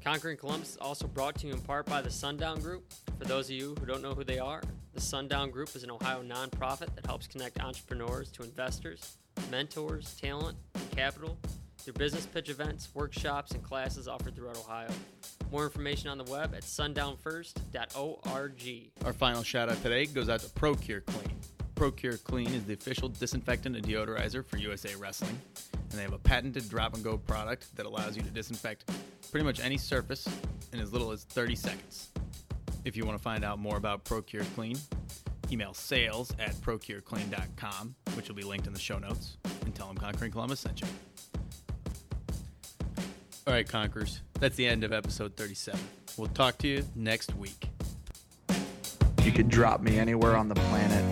[0.03, 2.91] Conquering Columbus is also brought to you in part by the Sundown Group.
[3.19, 4.63] For those of you who don't know who they are,
[4.95, 9.19] the Sundown Group is an Ohio nonprofit that helps connect entrepreneurs to investors,
[9.51, 11.39] mentors, talent, and capital
[11.91, 14.91] through business pitch events, workshops, and classes offered throughout Ohio.
[15.51, 18.91] More information on the web at sundownfirst.org.
[19.05, 21.37] Our final shout out today goes out to Procure Clean.
[21.75, 25.37] Procure Clean is the official disinfectant and deodorizer for USA Wrestling,
[25.73, 28.89] and they have a patented drop and go product that allows you to disinfect
[29.33, 30.29] pretty much any surface
[30.73, 32.11] in as little as 30 seconds.
[32.85, 34.77] If you want to find out more about Procure Clean,
[35.51, 39.97] email sales at procureclean.com, which will be linked in the show notes, and tell them
[39.97, 40.87] Conquering Columbus sent you.
[43.47, 45.81] All right, Conquerors, that's the end of episode 37.
[46.19, 47.71] We'll talk to you next week.
[49.25, 51.03] You could drop me anywhere on the planet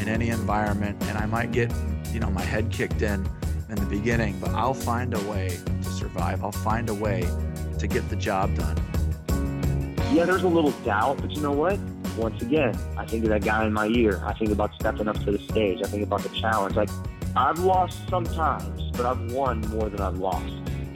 [0.00, 1.72] in any environment, and I might get,
[2.12, 3.24] you know, my head kicked in
[3.68, 6.42] in the beginning, but I'll find a way to survive.
[6.42, 7.28] I'll find a way
[7.78, 8.76] to get the job done.
[10.12, 11.78] Yeah, there's a little doubt, but you know what?
[12.16, 14.20] Once again, I think of that guy in my ear.
[14.24, 15.80] I think about stepping up to the stage.
[15.84, 16.74] I think about the challenge.
[16.74, 16.90] Like,
[17.36, 20.52] I've lost sometimes, but I've won more than I've lost.